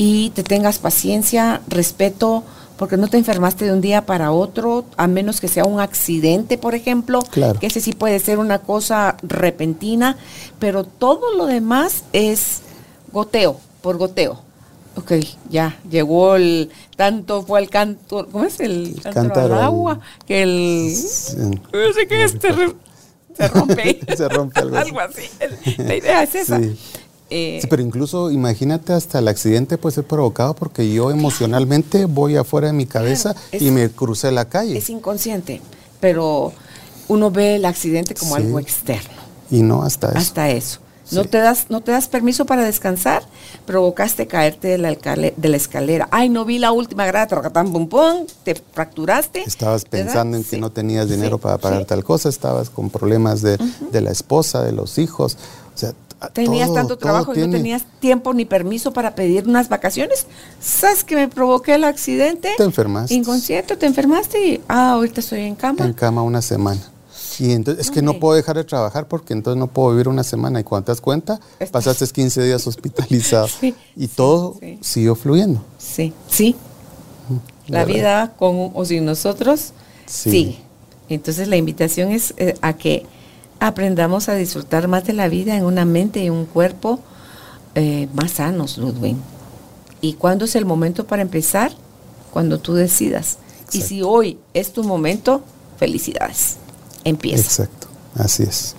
[0.00, 2.44] y te tengas paciencia, respeto,
[2.76, 6.56] porque no te enfermaste de un día para otro, a menos que sea un accidente,
[6.56, 7.18] por ejemplo,
[7.60, 10.16] que ese sí puede ser una cosa repentina,
[10.60, 12.60] pero todo lo demás es
[13.12, 14.40] goteo, por goteo.
[14.94, 15.14] Ok,
[15.50, 20.00] ya, llegó el, tanto fue el canto, ¿cómo es el, cántaro al agua?
[20.26, 20.92] Que el,
[21.72, 22.36] no sé qué es,
[23.36, 24.00] se rompe.
[24.16, 25.28] se rompe algo, algo así.
[25.78, 26.60] La idea es esa.
[27.30, 32.36] Eh, sí, pero incluso imagínate hasta el accidente puede ser provocado porque yo emocionalmente voy
[32.36, 34.78] afuera de mi cabeza y me crucé la calle.
[34.78, 35.60] Es inconsciente,
[36.00, 36.52] pero
[37.08, 39.18] uno ve el accidente como algo externo.
[39.50, 40.18] Y no hasta eso.
[40.18, 40.80] Hasta eso.
[41.10, 43.22] No, te das, no te das permiso para descansar,
[43.64, 46.06] provocaste caerte de la, de la escalera.
[46.10, 49.42] Ay, no vi la última grada, pum, pum, te fracturaste.
[49.42, 53.58] Estabas pensando en que no tenías dinero para pagar tal cosa, estabas con problemas de,
[53.90, 55.38] de la esposa, de los hijos.
[55.74, 55.94] O sea,
[56.32, 60.26] tenías tanto trabajo y no tenías tiempo ni permiso para pedir unas vacaciones.
[60.60, 62.50] ¿Sabes que me provoqué el accidente?
[62.56, 63.14] Te enfermaste.
[63.14, 65.84] Inconsciente, te enfermaste y, ah, ahorita estoy en cama.
[65.84, 66.80] En cama una semana.
[67.38, 70.24] Y entonces es que no puedo dejar de trabajar porque entonces no puedo vivir una
[70.24, 70.60] semana.
[70.60, 71.40] Y cuando te das cuenta,
[71.70, 73.48] pasaste 15 días hospitalizado.
[73.96, 75.62] y todo siguió fluyendo.
[75.78, 76.56] Sí, sí.
[77.68, 79.72] La vida con o sin nosotros
[80.06, 80.58] sí.
[81.08, 83.06] Entonces la invitación es eh, a que
[83.60, 87.00] aprendamos a disfrutar más de la vida en una mente y un cuerpo
[87.74, 89.16] eh, más sanos, Ludwig.
[90.00, 91.72] ¿Y cuándo es el momento para empezar?
[92.32, 93.38] Cuando tú decidas.
[93.72, 95.42] Y si hoy es tu momento,
[95.76, 96.56] felicidades.
[97.04, 97.42] Empieza.
[97.42, 98.74] Exacto, así es.